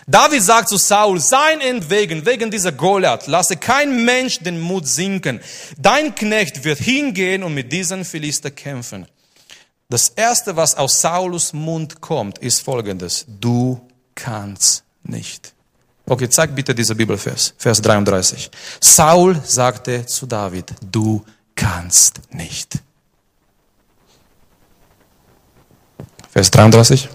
[0.10, 5.41] David sagt zu Saul, seinetwegen, wegen dieser Goliath, lasse kein Mensch den Mut sinken.
[5.78, 9.06] Dein Knecht wird hingehen und mit diesen Philister kämpfen.
[9.89, 13.26] Das erste, was aus Saulus Mund kommt, ist folgendes.
[13.28, 13.82] Du
[14.15, 15.54] kannst nicht.
[16.06, 18.50] Okay, zeig bitte dieser Bibelvers, Vers 33.
[18.80, 22.80] Saul sagte zu David, du kannst nicht.
[26.32, 27.10] Vers 33.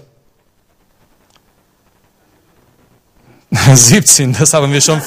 [3.73, 5.01] 17, das haben wir schon.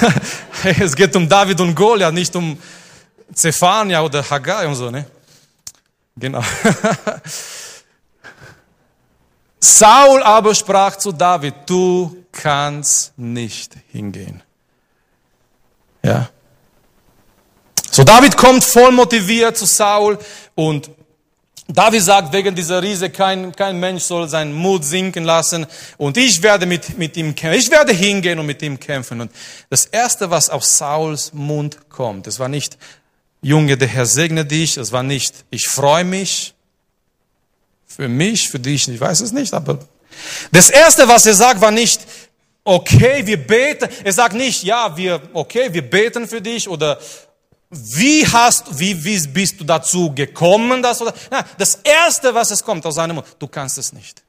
[0.62, 2.58] es geht um David und Goliath, nicht um
[3.32, 5.06] Zephania oder Haggai und so, ne?
[6.16, 6.42] Genau.
[9.60, 14.42] Saul aber sprach zu David, du kannst nicht hingehen.
[16.02, 16.28] Ja.
[17.90, 20.18] So David kommt voll motiviert zu Saul
[20.54, 20.90] und
[21.70, 25.66] David sagt, wegen dieser Riese, kein, kein Mensch soll seinen Mut sinken lassen
[25.98, 27.60] und ich werde mit, mit ihm kämpfen.
[27.60, 29.20] Ich werde hingehen und mit ihm kämpfen.
[29.20, 29.30] Und
[29.68, 32.78] das erste, was aus Sauls Mund kommt, das war nicht,
[33.42, 36.54] Junge, der Herr segne dich, das war nicht, ich freue mich.
[37.86, 39.78] Für mich, für dich, ich weiß es nicht, aber
[40.52, 42.00] das erste, was er sagt, war nicht,
[42.64, 43.88] okay, wir beten.
[44.04, 46.98] Er sagt nicht, ja, wir, okay, wir beten für dich oder
[47.70, 51.12] wie hast, wie, wie bist du dazu gekommen, das oder?
[51.30, 54.22] Na, das erste, was es kommt aus seinem Mund, du kannst es nicht.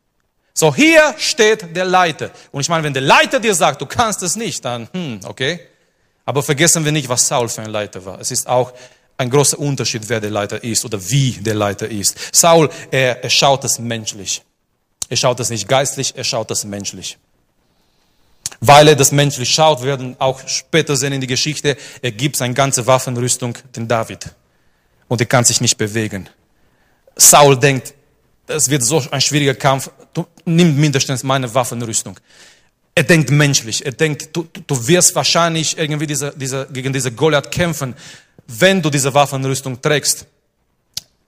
[0.54, 2.32] So, hier steht der Leiter.
[2.52, 5.62] Und ich meine, wenn der Leiter dir sagt, du kannst es nicht, dann, hm, okay.
[6.26, 8.20] Aber vergessen wir nicht, was Saul für ein Leiter war.
[8.20, 8.74] Es ist auch
[9.18, 12.36] ein großer Unterschied, wer der Leiter ist oder wie der Leiter ist.
[12.36, 14.44] Saul, er, er schaut es menschlich.
[15.08, 17.18] Er schaut es nicht geistlich, er schaut es menschlich
[18.62, 22.54] weil er das menschlich schaut, werden auch später sehen in die Geschichte, er gibt seine
[22.54, 24.30] ganze Waffenrüstung den David.
[25.08, 26.30] Und er kann sich nicht bewegen.
[27.16, 27.94] Saul denkt,
[28.48, 32.20] es wird so ein schwieriger Kampf, du nimm mindestens meine Waffenrüstung.
[32.96, 37.52] Er denkt menschlich, er denkt, du, du wirst wahrscheinlich irgendwie diese, diese, gegen diese Goliath
[37.52, 37.96] kämpfen,
[38.48, 40.26] wenn du diese Waffenrüstung trägst.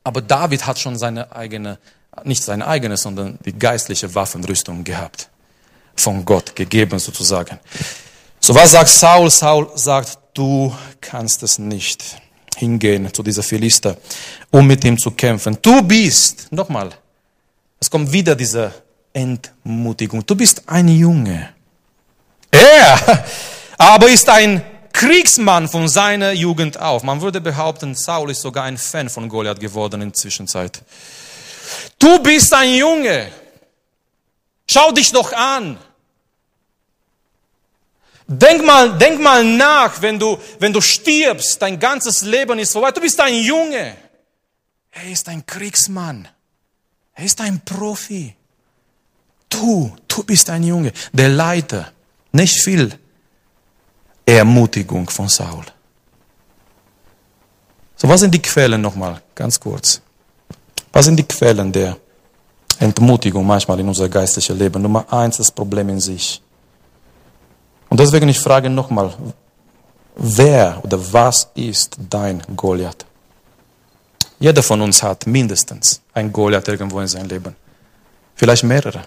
[0.03, 1.77] Aber David hat schon seine eigene,
[2.23, 5.30] nicht seine eigene, sondern die geistliche Waffenrüstung gehabt
[5.95, 7.59] von Gott gegeben sozusagen.
[8.39, 9.29] So was sagt Saul?
[9.29, 12.03] Saul sagt, du kannst es nicht
[12.57, 13.97] hingehen zu dieser Philister,
[14.49, 15.57] um mit ihm zu kämpfen.
[15.61, 16.91] Du bist, nochmal,
[17.79, 18.73] es kommt wieder diese
[19.13, 20.25] Entmutigung.
[20.25, 21.49] Du bist ein Junge.
[22.51, 23.25] Er
[23.77, 24.61] aber ist ein
[24.93, 27.03] Kriegsmann von seiner Jugend auf.
[27.03, 30.81] Man würde behaupten, Saul ist sogar ein Fan von Goliath geworden in der Zwischenzeit.
[31.97, 33.29] Du bist ein Junge.
[34.73, 35.77] Schau dich doch an.
[38.25, 42.91] Denk mal, denk mal nach, wenn du, wenn du stirbst, dein ganzes Leben ist vorbei.
[42.91, 43.97] Du bist ein Junge.
[44.91, 46.25] Er ist ein Kriegsmann.
[47.13, 48.33] Er ist ein Profi.
[49.49, 50.93] Du, du bist ein Junge.
[51.11, 51.91] Der Leiter.
[52.31, 52.97] Nicht viel
[54.25, 55.65] Ermutigung von Saul.
[57.97, 59.21] So, was sind die Quellen nochmal?
[59.35, 60.01] Ganz kurz.
[60.93, 61.97] Was sind die Quellen der
[62.81, 64.81] Entmutigung manchmal in unser geistliches Leben?
[64.81, 66.41] Nummer eins, das Problem in sich.
[67.89, 69.13] Und deswegen ich frage nochmal,
[70.15, 73.05] wer oder was ist dein Goliath?
[74.39, 77.55] Jeder von uns hat mindestens ein Goliath irgendwo in seinem Leben.
[78.35, 79.03] Vielleicht mehrere.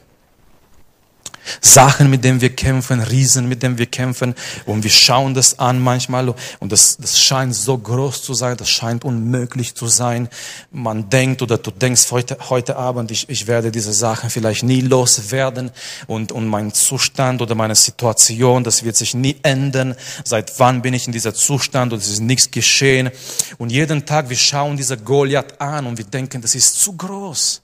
[1.64, 4.34] Sachen, mit denen wir kämpfen, Riesen, mit denen wir kämpfen.
[4.66, 8.68] Und wir schauen das an manchmal und das, das scheint so groß zu sein, das
[8.68, 10.28] scheint unmöglich zu sein.
[10.70, 14.82] Man denkt oder du denkst heute, heute Abend, ich, ich werde diese Sachen vielleicht nie
[14.82, 15.70] loswerden
[16.06, 19.94] und, und mein Zustand oder meine Situation, das wird sich nie ändern.
[20.22, 23.10] Seit wann bin ich in dieser Zustand und es ist nichts geschehen.
[23.56, 27.62] Und jeden Tag, wir schauen dieser Goliath an und wir denken, das ist zu groß.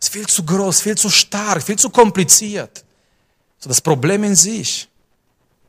[0.00, 2.84] Es ist viel zu groß, viel zu stark, viel zu kompliziert.
[3.60, 4.88] So das Problem in sich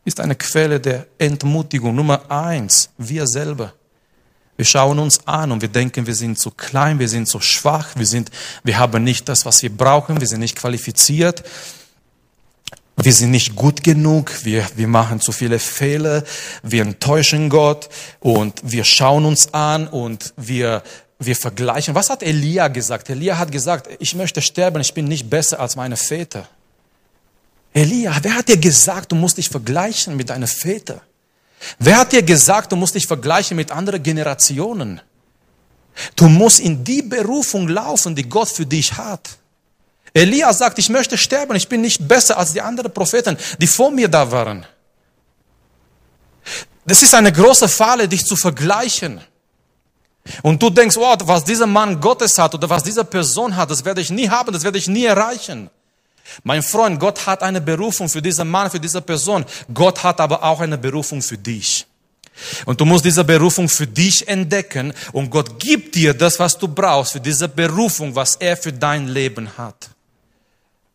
[0.05, 1.93] ist eine Quelle der Entmutigung.
[1.93, 3.73] Nummer eins, wir selber.
[4.55, 7.89] Wir schauen uns an und wir denken, wir sind zu klein, wir sind zu schwach,
[7.95, 8.31] wir, sind,
[8.63, 11.43] wir haben nicht das, was wir brauchen, wir sind nicht qualifiziert,
[12.95, 16.23] wir sind nicht gut genug, wir, wir machen zu viele Fehler,
[16.63, 17.89] wir enttäuschen Gott
[18.19, 20.83] und wir schauen uns an und wir,
[21.19, 21.95] wir vergleichen.
[21.95, 23.09] Was hat Elia gesagt?
[23.09, 26.47] Elia hat gesagt, ich möchte sterben, ich bin nicht besser als meine Väter.
[27.73, 31.01] Elia, wer hat dir gesagt, du musst dich vergleichen mit deinen Vätern?
[31.79, 35.01] Wer hat dir gesagt, du musst dich vergleichen mit anderen Generationen?
[36.15, 39.29] Du musst in die Berufung laufen, die Gott für dich hat.
[40.13, 43.91] Elia sagt, ich möchte sterben, ich bin nicht besser als die anderen Propheten, die vor
[43.91, 44.65] mir da waren.
[46.85, 49.21] Das ist eine große Falle, dich zu vergleichen.
[50.41, 53.85] Und du denkst, wow, was dieser Mann Gottes hat oder was diese Person hat, das
[53.85, 55.69] werde ich nie haben, das werde ich nie erreichen.
[56.43, 59.45] Mein Freund, Gott hat eine Berufung für diesen Mann, für diese Person.
[59.73, 61.85] Gott hat aber auch eine Berufung für dich.
[62.65, 66.67] Und du musst diese Berufung für dich entdecken und Gott gibt dir das, was du
[66.67, 69.89] brauchst für diese Berufung, was er für dein Leben hat.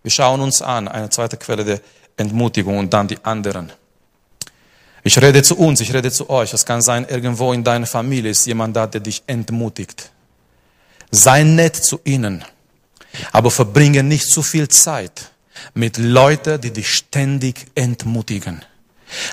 [0.02, 1.80] Wir schauen uns an, eine zweite Quelle der
[2.16, 3.72] Entmutigung und dann die anderen.
[5.02, 6.52] Ich rede zu uns, ich rede zu euch.
[6.52, 10.10] Es kann sein, irgendwo in deiner Familie ist jemand da, der dich entmutigt.
[11.10, 12.44] Sei nett zu ihnen.
[13.32, 15.30] Aber verbringe nicht zu viel Zeit
[15.74, 18.64] mit Leuten, die dich ständig entmutigen.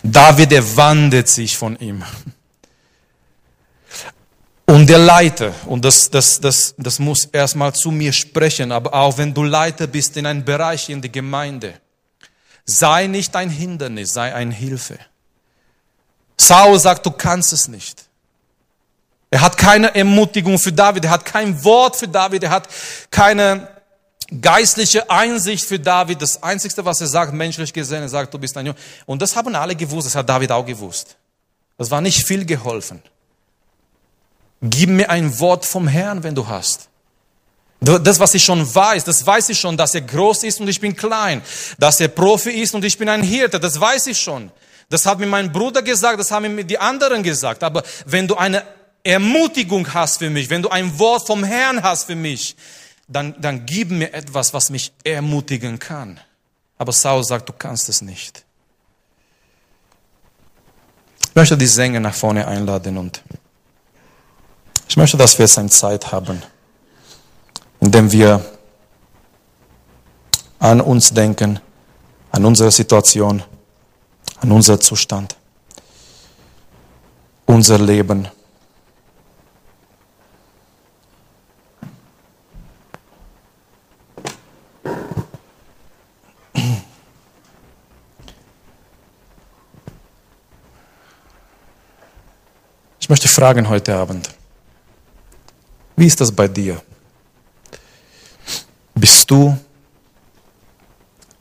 [0.04, 2.04] David, er wandelt sich von ihm.
[4.66, 9.18] Und der Leiter, und das, das, das, das muss erstmal zu mir sprechen, aber auch
[9.18, 11.74] wenn du Leiter bist in einem Bereich in der Gemeinde,
[12.66, 14.98] sei nicht ein Hindernis, sei ein Hilfe.
[16.38, 18.06] Saul sagt, du kannst es nicht.
[19.30, 22.68] Er hat keine Ermutigung für David, er hat kein Wort für David, er hat
[23.10, 23.68] keine
[24.42, 26.22] geistliche Einsicht für David.
[26.22, 28.78] Das Einzige, was er sagt, menschlich gesehen, er sagt, du bist ein Junge.
[29.06, 31.16] Und das haben alle gewusst, das hat David auch gewusst.
[31.78, 33.02] Das war nicht viel geholfen.
[34.62, 36.88] Gib mir ein Wort vom Herrn, wenn du hast.
[37.82, 40.80] Das, was ich schon weiß, das weiß ich schon, dass er groß ist und ich
[40.80, 41.42] bin klein.
[41.78, 44.52] Dass er Profi ist und ich bin ein Hirte, das weiß ich schon.
[44.90, 47.62] Das hat mir mein Bruder gesagt, das haben mir die anderen gesagt.
[47.62, 48.64] Aber wenn du eine
[49.04, 52.56] Ermutigung hast für mich, wenn du ein Wort vom Herrn hast für mich,
[53.14, 56.20] dann, dann gib mir etwas, was mich ermutigen kann.
[56.78, 58.44] Aber Saul sagt, du kannst es nicht.
[61.30, 63.24] Ich möchte die Sänger nach vorne einladen und
[64.88, 66.42] ich möchte, dass wir jetzt eine Zeit haben,
[67.80, 68.44] in dem wir
[70.60, 71.60] an uns denken,
[72.32, 73.44] an unsere Situation,
[74.40, 75.36] an unser Zustand,
[77.46, 78.28] unser Leben.
[93.04, 94.30] Ich möchte fragen heute Abend,
[95.98, 96.82] wie ist das bei dir?
[98.96, 99.58] Bist du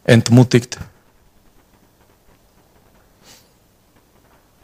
[0.02, 0.76] entmutigt?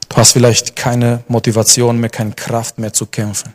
[0.08, 3.54] Du hast vielleicht keine Motivation mehr, keine Kraft mehr zu kämpfen.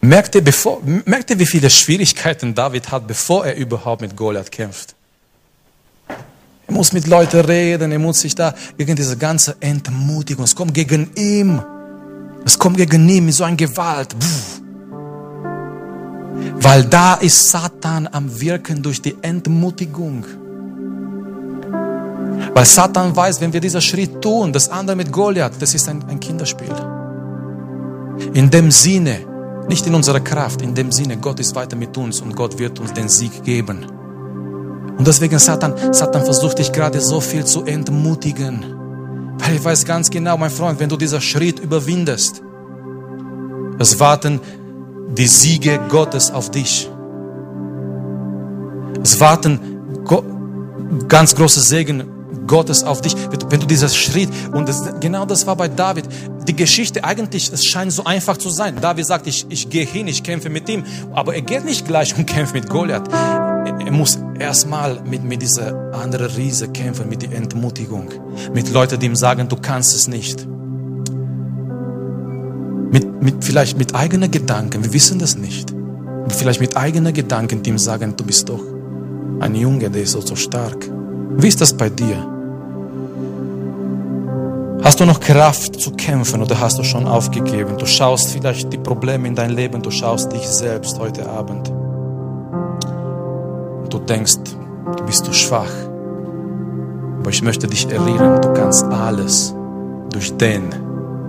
[0.00, 4.50] Merkt ihr, bevor, merkt ihr, wie viele Schwierigkeiten David hat, bevor er überhaupt mit Goliath
[4.50, 4.94] kämpft?
[6.68, 10.74] Er muss mit Leuten reden, er muss sich da gegen diese ganze Entmutigung, es kommt
[10.74, 11.60] gegen ihn.
[12.44, 14.10] Es kommt gegen ihn mit so einer Gewalt.
[14.18, 14.26] Puh.
[16.60, 20.24] Weil da ist Satan am Wirken durch die Entmutigung.
[22.54, 26.04] Weil Satan weiß, wenn wir diesen Schritt tun, das andere mit Goliath, das ist ein,
[26.08, 26.74] ein Kinderspiel.
[28.34, 29.20] In dem Sinne,
[29.68, 32.78] nicht in unserer Kraft, in dem Sinne, Gott ist weiter mit uns und Gott wird
[32.78, 33.97] uns den Sieg geben.
[34.98, 38.64] Und deswegen Satan, Satan versucht dich gerade so viel zu entmutigen.
[39.38, 42.42] Weil ich weiß ganz genau, mein Freund, wenn du diesen Schritt überwindest,
[43.78, 44.40] es warten
[45.16, 46.90] die Siege Gottes auf dich.
[49.02, 49.60] Es warten
[51.06, 52.04] ganz große Segen
[52.46, 53.14] Gottes auf dich,
[53.50, 56.08] wenn du dieser Schritt, und das, genau das war bei David,
[56.48, 58.76] die Geschichte eigentlich, es scheint so einfach zu sein.
[58.80, 60.84] David sagt, ich, ich gehe hin, ich kämpfe mit ihm,
[61.14, 63.08] aber er geht nicht gleich und kämpft mit Goliath
[63.88, 68.10] er muss erstmal mit, mit dieser anderen Riese kämpfen, mit der Entmutigung.
[68.52, 70.46] Mit Leuten, die ihm sagen, du kannst es nicht.
[72.92, 75.72] Mit, mit, vielleicht mit eigenen Gedanken, wir wissen das nicht.
[76.28, 78.60] Vielleicht mit eigenen Gedanken, die ihm sagen, du bist doch
[79.40, 80.90] ein Junge, der ist so, so stark.
[81.38, 82.16] Wie ist das bei dir?
[84.82, 87.78] Hast du noch Kraft zu kämpfen oder hast du schon aufgegeben?
[87.78, 91.72] Du schaust vielleicht die Probleme in dein Leben, du schaust dich selbst heute Abend.
[93.90, 94.38] Du denkst,
[94.96, 95.70] du bist du schwach.
[97.20, 99.54] Aber ich möchte dich erinnern, du kannst alles
[100.10, 100.70] durch den,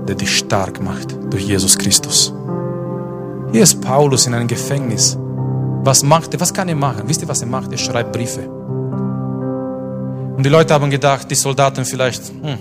[0.08, 2.34] der dich stark macht, durch Jesus Christus.
[3.52, 5.18] Hier ist Paulus in einem Gefängnis.
[5.84, 6.40] Was macht er?
[6.40, 7.04] Was kann er machen?
[7.06, 7.72] Wisst ihr, was er macht?
[7.72, 8.42] Er schreibt Briefe.
[10.38, 12.58] Und die Leute haben gedacht, die Soldaten vielleicht, hm,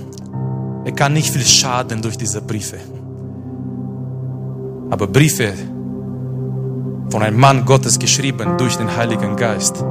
[0.85, 2.79] er kann nicht viel schaden durch diese Briefe.
[4.91, 5.53] Aber Briefe
[7.11, 9.85] von einem Mann Gottes geschrieben durch den Heiligen Geist,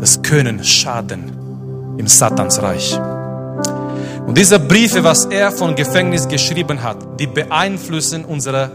[0.00, 2.98] das können schaden im Satansreich.
[4.26, 8.70] Und diese Briefe, was er von Gefängnis geschrieben hat, die beeinflussen unsere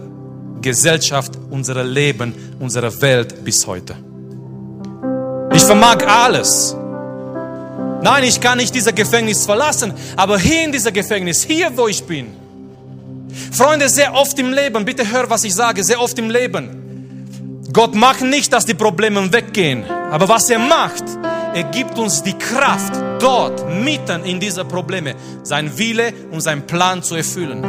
[0.61, 3.95] Gesellschaft, unser Leben, unsere Welt bis heute.
[5.53, 6.75] Ich vermag alles.
[8.01, 12.03] Nein, ich kann nicht dieses Gefängnis verlassen, aber hier in dieser Gefängnis, hier wo ich
[12.03, 12.27] bin.
[13.51, 16.84] Freunde, sehr oft im Leben, bitte hör, was ich sage, sehr oft im Leben.
[17.75, 21.03] Gott macht nicht, dass die Probleme weggehen, aber was er macht,
[21.53, 25.13] er gibt uns die Kraft, dort, mitten in diese Probleme,
[25.43, 27.65] sein Wille und sein Plan zu erfüllen.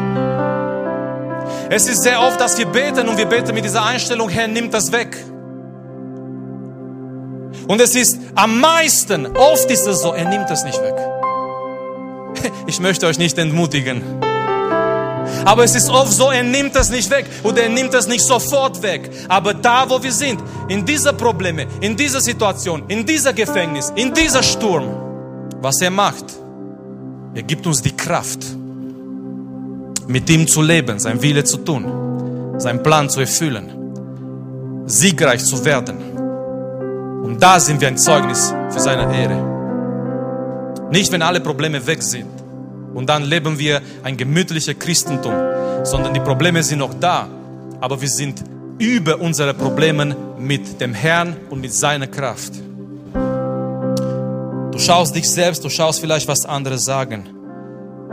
[1.68, 4.70] Es ist sehr oft, dass wir beten und wir beten mit dieser Einstellung, Herr, nimm
[4.70, 5.16] das weg.
[7.66, 10.94] Und es ist am meisten, oft ist es so, er nimmt es nicht weg.
[12.68, 14.25] Ich möchte euch nicht entmutigen.
[15.46, 18.24] Aber es ist oft so, er nimmt es nicht weg oder er nimmt es nicht
[18.24, 19.08] sofort weg.
[19.28, 24.12] Aber da, wo wir sind, in dieser Probleme, in dieser Situation, in dieser Gefängnis, in
[24.12, 24.88] dieser Sturm,
[25.62, 26.24] was er macht,
[27.32, 28.40] er gibt uns die Kraft,
[30.08, 35.96] mit ihm zu leben, sein Wille zu tun, seinen Plan zu erfüllen, siegreich zu werden.
[37.22, 40.88] Und da sind wir ein Zeugnis für seine Ehre.
[40.90, 42.35] Nicht, wenn alle Probleme weg sind
[42.96, 45.34] und dann leben wir ein gemütliches Christentum,
[45.84, 47.28] sondern die Probleme sind noch da,
[47.78, 48.42] aber wir sind
[48.78, 52.54] über unsere Probleme mit dem Herrn und mit seiner Kraft.
[54.72, 57.28] Du schaust dich selbst, du schaust vielleicht, was andere sagen.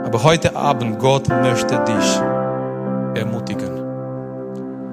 [0.03, 2.19] Aber heute Abend, Gott möchte dich
[3.15, 3.71] ermutigen.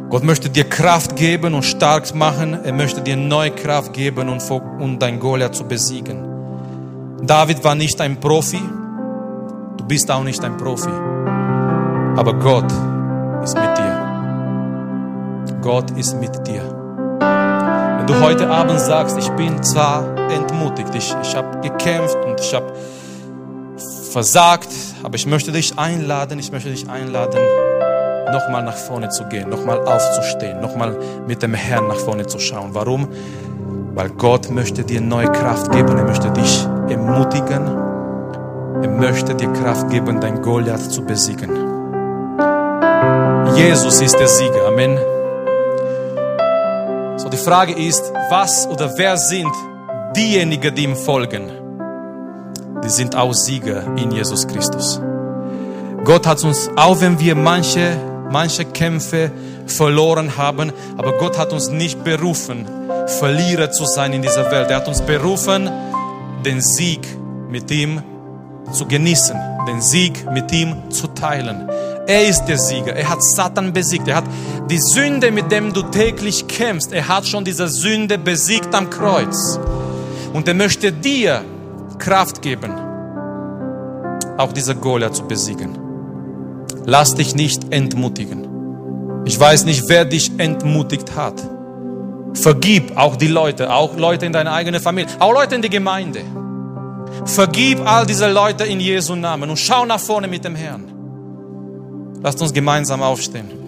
[0.09, 2.61] Gott möchte dir Kraft geben und stark machen.
[2.63, 6.25] Er möchte dir neue Kraft geben, um, dein Goliath zu besiegen.
[7.23, 8.61] David war nicht ein Profi.
[9.91, 10.89] Du bist auch nicht ein Profi.
[12.17, 12.71] Aber Gott
[13.43, 15.51] ist mit dir.
[15.63, 16.63] Gott ist mit dir.
[17.19, 22.55] Wenn du heute Abend sagst, ich bin zwar entmutigt, ich, ich habe gekämpft und ich
[22.55, 22.73] habe
[24.13, 24.69] versagt,
[25.03, 27.41] aber ich möchte dich einladen, ich möchte dich einladen,
[28.33, 32.71] nochmal nach vorne zu gehen, nochmal aufzustehen, nochmal mit dem Herrn nach vorne zu schauen.
[32.75, 33.09] Warum?
[33.97, 37.90] Weil Gott möchte dir neue Kraft geben, er möchte dich ermutigen,
[38.83, 41.51] er möchte dir Kraft geben, dein Goliath zu besiegen.
[43.55, 44.99] Jesus ist der Sieger, Amen.
[47.19, 49.53] So, die Frage ist, was oder wer sind
[50.17, 51.51] diejenigen, die ihm folgen?
[52.83, 55.01] Die sind auch Sieger in Jesus Christus.
[56.05, 57.99] Gott hat uns, auch wenn wir manche
[58.31, 59.31] manche Kämpfe
[59.67, 62.67] verloren haben, aber Gott hat uns nicht berufen,
[63.19, 64.71] Verlierer zu sein in dieser Welt.
[64.71, 65.69] Er hat uns berufen,
[66.45, 67.01] den Sieg
[67.49, 68.03] mit ihm
[68.73, 69.37] zu genießen,
[69.67, 71.69] den Sieg mit ihm zu teilen.
[72.07, 72.95] Er ist der Sieger.
[72.95, 74.09] Er hat Satan besiegt.
[74.09, 74.25] Er hat
[74.69, 79.59] die Sünde, mit dem du täglich kämpfst, er hat schon diese Sünde besiegt am Kreuz.
[80.33, 81.45] Und er möchte dir
[81.99, 82.73] Kraft geben,
[84.39, 85.79] auch diese Goliath zu besiegen.
[86.87, 88.47] Lass dich nicht entmutigen.
[89.25, 91.41] Ich weiß nicht, wer dich entmutigt hat.
[92.35, 96.21] Vergib auch die Leute, auch Leute in deiner eigenen Familie, auch Leute in der Gemeinde.
[97.25, 100.93] Vergib all diese Leute in Jesu Namen und schau nach vorne mit dem Herrn.
[102.23, 103.60] Lasst uns gemeinsam aufstehen.